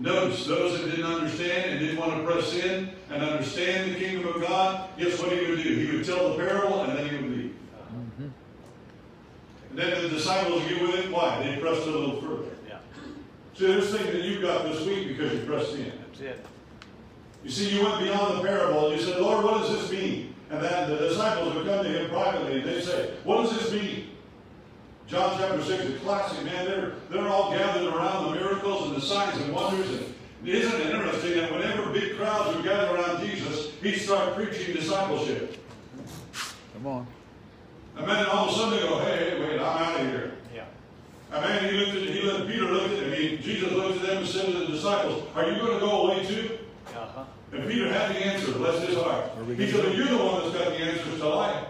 Notice 0.00 0.46
those 0.46 0.80
that 0.80 0.90
didn't 0.90 1.06
understand 1.06 1.72
and 1.72 1.80
didn't 1.80 1.98
want 1.98 2.16
to 2.16 2.32
press 2.32 2.54
in 2.54 2.90
and 3.10 3.22
understand 3.22 3.94
the 3.94 3.98
kingdom 3.98 4.28
of 4.28 4.40
God, 4.40 4.88
guess 4.96 5.20
what 5.20 5.32
he 5.32 5.50
would 5.50 5.62
do? 5.62 5.74
He 5.74 5.96
would 5.96 6.06
tell 6.06 6.30
the 6.30 6.36
parable 6.36 6.82
and 6.82 6.96
then 6.96 7.08
he 7.08 7.16
would 7.16 7.27
then 9.78 10.02
the 10.02 10.08
disciples 10.08 10.62
get 10.68 10.80
with 10.82 10.94
it. 10.96 11.10
Why? 11.10 11.42
They 11.42 11.60
pressed 11.60 11.82
a 11.86 11.90
little 11.90 12.20
further. 12.20 12.50
Yeah, 12.66 12.78
See, 13.54 13.66
there's 13.66 13.90
things 13.94 14.12
that 14.12 14.22
you've 14.22 14.42
got 14.42 14.64
this 14.64 14.84
week 14.84 15.08
because 15.08 15.32
you 15.32 15.40
pressed 15.46 15.74
in. 15.74 15.92
that's 16.06 16.20
it. 16.20 16.44
You 17.44 17.50
see, 17.50 17.70
you 17.76 17.84
went 17.84 18.00
beyond 18.00 18.38
the 18.38 18.42
parable 18.42 18.90
and 18.90 19.00
you 19.00 19.06
said, 19.06 19.20
Lord, 19.20 19.44
what 19.44 19.62
does 19.62 19.70
this 19.70 19.90
mean? 19.92 20.34
And 20.50 20.62
then 20.62 20.90
the 20.90 20.96
disciples 20.96 21.54
would 21.54 21.66
come 21.66 21.84
to 21.84 21.90
him 21.90 22.10
privately 22.10 22.60
and 22.60 22.68
they 22.68 22.80
say, 22.80 23.10
What 23.24 23.42
does 23.42 23.58
this 23.58 23.72
mean? 23.72 24.10
John 25.06 25.38
chapter 25.38 25.62
6 25.62 25.84
is 25.84 26.00
classic, 26.00 26.44
man. 26.44 26.66
They're, 26.66 26.92
they're 27.10 27.28
all 27.28 27.50
gathered 27.50 27.86
around 27.94 28.26
the 28.26 28.40
miracles 28.40 28.88
and 28.88 28.96
the 28.96 29.00
signs 29.00 29.40
and 29.40 29.54
wonders. 29.54 29.88
And 29.88 30.14
isn't 30.48 30.80
it 30.80 30.94
interesting 30.94 31.36
that 31.36 31.52
whenever 31.52 31.90
big 31.92 32.16
crowds 32.16 32.54
would 32.54 32.64
gather 32.64 32.94
around 32.94 33.24
Jesus, 33.26 33.72
he'd 33.82 33.98
start 33.98 34.34
preaching 34.34 34.74
discipleship. 34.74 35.56
Come 36.74 36.86
on. 36.86 37.06
And 37.98 38.08
then 38.08 38.26
all 38.26 38.48
of 38.48 38.54
a 38.54 38.58
sudden 38.58 38.70
they 38.78 38.88
go, 38.88 38.98
hey, 39.00 39.30
hey, 39.30 39.40
wait, 39.40 39.60
I'm 39.60 39.82
out 39.82 40.00
of 40.00 40.06
here. 40.06 40.32
Yeah, 40.54 40.64
And 41.32 41.44
man, 41.44 41.64
he 41.68 41.78
looked 41.80 41.96
at, 41.96 42.02
he 42.14 42.22
looked, 42.22 42.48
Peter 42.48 42.64
looked 42.64 42.94
at, 42.94 43.04
I 43.04 43.10
mean, 43.10 43.42
Jesus 43.42 43.72
looked 43.72 43.96
at 43.96 44.02
them 44.02 44.18
and 44.18 44.26
said 44.26 44.46
to 44.46 44.58
the 44.60 44.66
disciples, 44.66 45.24
Are 45.34 45.50
you 45.50 45.58
going 45.58 45.74
to 45.74 45.80
go 45.80 46.02
away 46.08 46.24
too? 46.24 46.58
uh-huh. 46.94 47.24
And 47.52 47.68
Peter 47.68 47.92
had 47.92 48.14
the 48.14 48.18
answer, 48.18 48.52
bless 48.52 48.86
his 48.86 48.96
heart. 48.96 49.30
He 49.46 49.56
gonna 49.56 49.70
said, 49.70 49.96
You're 49.96 50.06
the 50.08 50.16
one 50.18 50.42
that's 50.42 50.56
got 50.56 50.68
the 50.68 50.76
answers 50.76 51.18
to 51.20 51.28
life. 51.28 51.66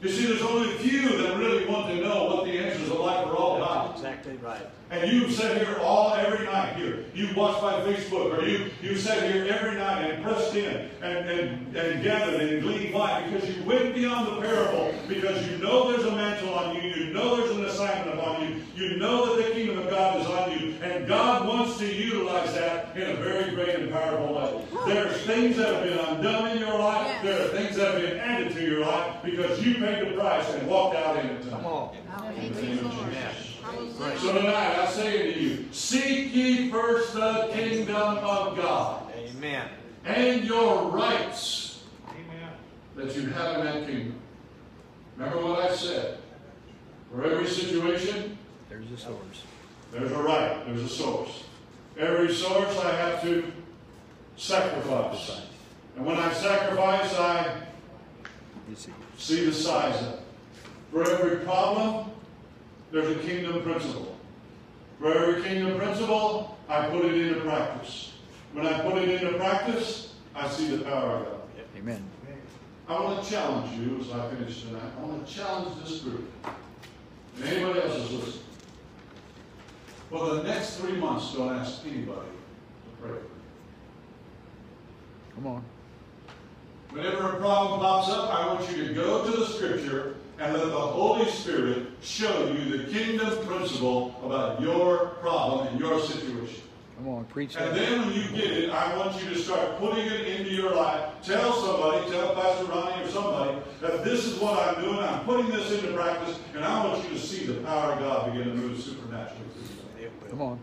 You 0.00 0.08
see, 0.08 0.24
there's 0.26 0.40
only 0.40 0.74
a 0.74 0.78
few 0.78 1.18
that 1.18 1.36
really 1.36 1.66
want 1.66 1.88
to 1.88 1.96
know 2.00 2.24
what 2.24 2.44
the 2.46 2.58
answers 2.58 2.88
of 2.88 3.00
life 3.00 3.26
are 3.26 3.36
all 3.36 3.58
That's 3.58 3.70
about. 3.70 3.96
exactly 3.96 4.36
right. 4.38 4.66
And 4.90 5.12
you 5.12 5.30
sit 5.30 5.58
here 5.58 5.76
all 5.80 6.14
every 6.14 6.46
night 6.46 6.74
here. 6.74 7.04
You 7.14 7.28
watch 7.36 7.60
by 7.60 7.80
Facebook 7.82 8.36
or 8.38 8.44
you 8.44 8.70
you 8.82 8.96
sat 8.96 9.30
here 9.30 9.46
every 9.46 9.76
night 9.76 10.10
and 10.10 10.24
pressed 10.24 10.54
in 10.56 10.88
and, 11.02 11.28
and, 11.30 11.76
and 11.76 12.02
gathered 12.02 12.40
and 12.40 12.62
gleaned 12.62 12.94
light 12.94 13.30
because 13.30 13.54
you 13.54 13.62
went 13.62 13.94
beyond 13.94 14.26
the 14.26 14.40
parable 14.40 14.92
because 15.06 15.46
you 15.48 15.58
know 15.58 15.92
there's 15.92 16.04
a 16.06 16.10
mantle 16.16 16.54
on 16.54 16.74
you, 16.74 16.82
you 16.90 17.12
know 17.12 17.36
there's 17.36 17.56
an 17.56 17.64
assignment 17.66 18.18
upon 18.18 18.42
you, 18.42 18.62
you 18.74 18.96
know 18.96 19.36
that 19.36 19.46
the 19.46 19.52
kingdom 19.52 19.78
of 19.78 19.90
God 19.90 20.20
is 20.20 20.26
on 20.26 20.50
you, 20.58 20.74
and 20.82 21.06
God 21.06 21.46
wants 21.46 21.78
to 21.78 21.86
utilize 21.86 22.52
that 22.54 22.96
in 22.96 23.10
a 23.10 23.14
very 23.16 23.54
great 23.54 23.76
and 23.76 23.92
powerful 23.92 24.34
way. 24.34 24.64
There's 24.86 25.20
things 25.22 25.56
that 25.58 25.72
have 25.74 25.84
been 25.84 25.98
undone 25.98 26.48
in 26.48 26.58
your 26.58 26.78
life, 26.78 27.22
there 27.22 27.44
are 27.44 27.48
things 27.48 27.76
that 27.76 27.92
have 27.92 28.00
been 28.02 28.18
added 28.18 28.39
to 28.39 28.39
your 28.80 28.88
life 28.88 29.22
because 29.22 29.64
you 29.64 29.74
paid 29.74 30.08
the 30.08 30.16
price 30.18 30.48
and 30.54 30.66
walked 30.68 30.96
out 30.96 31.18
in 31.18 31.26
it 31.30 31.42
tonight. 31.42 31.56
Come 31.62 31.66
on. 31.66 31.96
Thank 32.36 32.62
you, 32.82 32.88
Lord. 32.88 33.12
Yes. 33.12 33.34
Hallelujah. 33.62 34.18
So 34.18 34.32
tonight 34.38 34.78
I 34.78 34.86
say 34.86 35.32
to 35.34 35.40
you, 35.40 35.68
seek 35.70 36.34
ye 36.34 36.70
first 36.70 37.12
the 37.14 37.50
kingdom 37.52 38.18
of 38.18 38.56
God 38.56 39.12
Amen. 39.14 39.68
and 40.06 40.44
your 40.44 40.88
rights 40.88 41.82
Amen. 42.08 42.52
that 42.96 43.14
you 43.14 43.28
have 43.28 43.58
in 43.58 43.64
that 43.66 43.86
kingdom. 43.86 44.14
Remember 45.16 45.44
what 45.44 45.70
I 45.70 45.74
said. 45.74 46.18
For 47.12 47.24
every 47.24 47.46
situation, 47.46 48.38
There's 48.68 48.90
a 48.92 48.96
source. 48.96 49.42
there's 49.92 50.12
a 50.12 50.22
right, 50.22 50.64
there's 50.66 50.82
a 50.82 50.88
source. 50.88 51.44
Every 51.98 52.32
source 52.32 52.78
I 52.78 52.94
have 52.94 53.20
to 53.22 53.52
sacrifice. 54.36 55.42
And 55.96 56.06
when 56.06 56.16
I 56.16 56.32
sacrifice, 56.32 57.12
I 57.18 57.46
You 57.46 57.69
see. 58.74 58.92
see 59.18 59.44
the 59.44 59.52
size 59.52 60.00
of 60.02 60.14
it. 60.14 60.20
For 60.90 61.10
every 61.10 61.44
problem, 61.44 62.10
there's 62.90 63.16
a 63.16 63.20
kingdom 63.20 63.62
principle. 63.62 64.16
For 64.98 65.12
every 65.12 65.42
kingdom 65.42 65.78
principle, 65.78 66.58
I 66.68 66.86
put 66.88 67.04
it 67.04 67.14
into 67.14 67.40
practice. 67.40 68.12
When 68.52 68.66
I 68.66 68.80
put 68.80 68.98
it 68.98 69.08
into 69.08 69.38
practice, 69.38 70.14
I 70.34 70.48
see 70.48 70.76
the 70.76 70.84
power 70.84 71.16
of 71.16 71.24
God. 71.24 71.40
Amen. 71.76 72.04
I 72.88 73.00
want 73.00 73.22
to 73.22 73.30
challenge 73.30 73.78
you 73.78 74.00
as 74.00 74.10
I 74.10 74.28
finish 74.34 74.62
tonight. 74.62 74.82
I 74.98 75.02
want 75.04 75.26
to 75.26 75.32
challenge 75.32 75.80
this 75.82 76.00
group. 76.00 76.28
And 77.36 77.44
anybody 77.44 77.80
else 77.80 77.96
is 77.96 78.12
listening. 78.12 78.44
For 80.10 80.34
the 80.34 80.42
next 80.42 80.78
three 80.78 80.96
months, 80.96 81.32
don't 81.34 81.54
ask 81.54 81.86
anybody 81.86 82.26
to 82.26 83.02
pray. 83.06 83.18
Come 85.36 85.46
on. 85.46 85.64
Whenever 86.92 87.36
a 87.36 87.36
problem 87.36 87.80
pops 87.80 88.08
up, 88.08 88.34
I 88.34 88.52
want 88.52 88.68
you 88.76 88.88
to 88.88 88.94
go 88.94 89.24
to 89.24 89.30
the 89.38 89.46
scripture 89.46 90.16
and 90.40 90.52
let 90.54 90.64
the 90.64 90.70
Holy 90.70 91.30
Spirit 91.30 91.86
show 92.02 92.48
you 92.48 92.78
the 92.78 92.92
kingdom 92.92 93.46
principle 93.46 94.20
about 94.24 94.60
your 94.60 95.10
problem 95.20 95.68
and 95.68 95.78
your 95.78 96.00
situation. 96.00 96.62
Come 96.96 97.08
on. 97.08 97.24
Preach 97.26 97.56
And 97.56 97.76
then 97.76 98.00
when 98.00 98.12
you 98.12 98.24
get 98.32 98.50
it, 98.50 98.70
I 98.70 98.96
want 98.96 99.22
you 99.22 99.30
to 99.30 99.38
start 99.38 99.78
putting 99.78 100.04
it 100.04 100.26
into 100.26 100.50
your 100.50 100.74
life. 100.74 101.10
Tell 101.22 101.52
somebody, 101.52 102.10
tell 102.10 102.34
Pastor 102.34 102.64
Ronnie 102.64 103.04
or 103.04 103.08
somebody, 103.08 103.58
that 103.80 104.04
this 104.04 104.26
is 104.26 104.40
what 104.40 104.58
I'm 104.58 104.82
doing. 104.82 104.98
I'm 104.98 105.24
putting 105.24 105.50
this 105.50 105.70
into 105.72 105.94
practice, 105.94 106.38
and 106.54 106.64
I 106.64 106.84
want 106.84 107.04
you 107.04 107.10
to 107.10 107.18
see 107.18 107.46
the 107.46 107.60
power 107.62 107.92
of 107.92 108.00
God 108.00 108.32
begin 108.32 108.48
to 108.48 108.54
move 108.54 108.80
supernaturally 108.80 109.44
through 109.54 110.02
you. 110.02 110.10
Come 110.28 110.42
on. 110.42 110.60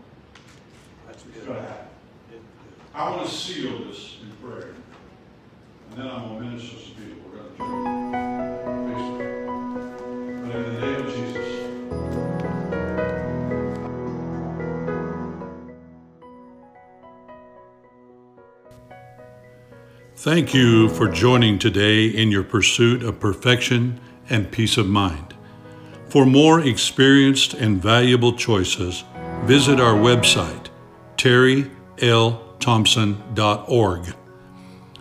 That's 1.06 1.24
It's 1.24 1.38
good. 1.38 1.46
going 1.46 1.58
to 1.62 1.66
happen. 1.66 1.86
It- 2.34 2.40
I 2.94 3.10
want 3.10 3.26
to 3.26 3.34
seal 3.34 3.84
this 3.86 4.18
in 4.22 4.30
prayer. 4.46 4.74
And 5.90 5.98
then 5.98 6.06
I'm 6.06 6.28
going 6.28 6.40
to 6.40 6.46
minister 6.46 6.76
to 6.76 6.82
people. 6.94 7.30
We're 7.30 7.38
going 7.38 7.54
to 7.54 7.58
in 10.44 10.52
the 10.52 10.60
name 10.80 11.06
of 11.06 11.14
Jesus. 11.14 11.48
Thank 20.16 20.52
you 20.52 20.88
for 20.88 21.08
joining 21.08 21.58
today 21.58 22.06
in 22.06 22.30
your 22.30 22.42
pursuit 22.42 23.02
of 23.04 23.20
perfection 23.20 24.00
and 24.28 24.50
peace 24.50 24.76
of 24.76 24.88
mind. 24.88 25.34
For 26.08 26.26
more 26.26 26.60
experienced 26.60 27.54
and 27.54 27.80
valuable 27.80 28.32
choices, 28.32 29.04
visit 29.44 29.78
our 29.78 29.94
website, 29.94 30.66
terrylthompson.org. 31.16 34.14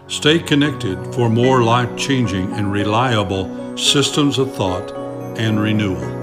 Stay 0.07 0.39
connected 0.39 1.13
for 1.13 1.29
more 1.29 1.63
life 1.63 1.97
changing 1.97 2.53
and 2.53 2.71
reliable 2.71 3.77
systems 3.77 4.39
of 4.39 4.55
thought 4.55 4.89
and 5.37 5.59
renewal. 5.59 6.16